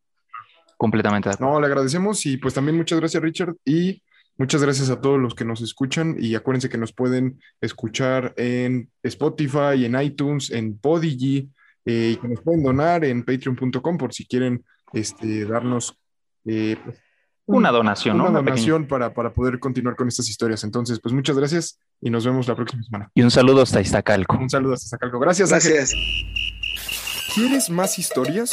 Completamente. 0.77 1.31
No, 1.41 1.59
le 1.61 1.67
agradecemos 1.67 2.25
y 2.27 2.37
pues 2.37 2.55
también 2.55 2.77
muchas 2.77 2.99
gracias, 3.01 3.23
Richard. 3.23 3.55
Y 3.65 4.03
muchas 4.41 4.63
gracias 4.63 4.89
a 4.91 5.01
todos 5.01 5.21
los 5.21 5.35
que 5.35 5.45
nos 5.45 5.61
escuchan. 5.61 6.17
Y 6.19 6.35
acuérdense 6.35 6.69
que 6.71 6.79
nos 6.79 6.93
pueden 6.93 7.39
escuchar 7.61 8.33
en 8.37 8.91
Spotify, 9.05 9.85
en 9.85 10.01
iTunes, 10.01 10.51
en 10.51 10.79
Podigy, 10.79 11.51
eh, 11.85 12.15
y 12.15 12.17
que 12.17 12.29
nos 12.29 12.41
pueden 12.41 12.63
donar 12.63 13.05
en 13.05 13.23
patreon.com 13.23 13.99
por 13.99 14.13
si 14.15 14.27
quieren 14.27 14.65
este, 14.93 15.45
darnos 15.45 15.95
eh, 16.47 16.77
pues, 16.85 16.97
un- 17.47 17.57
Una 17.57 17.71
donación, 17.71 18.17
¿no? 18.17 18.25
una 18.25 18.31
Una 18.31 18.41
pequeña. 18.41 18.55
donación 18.57 18.87
para, 18.89 19.13
para 19.13 19.33
poder 19.33 19.59
continuar 19.61 19.95
con 19.97 20.09
estas 20.09 20.29
historias. 20.29 20.65
Entonces, 20.65 21.01
pues 21.01 21.13
muchas 21.15 21.37
gracias 21.37 21.79
y 22.01 22.09
nos 22.11 22.25
vemos 22.25 22.49
la 22.49 22.55
próxima 22.57 22.83
semana. 22.83 23.11
Y 23.15 23.23
un 23.23 23.31
saludo 23.31 23.63
hasta 23.63 23.81
Iztacalco. 23.81 24.37
Un 24.39 24.49
saludo 24.51 24.73
hasta 24.75 24.89
Sacalco. 24.89 25.19
Gracias, 25.19 25.53
Ángel. 25.53 25.75
Gracias. 25.75 26.01
¿Quieres 27.35 27.69
más 27.71 27.99
historias? 27.99 28.53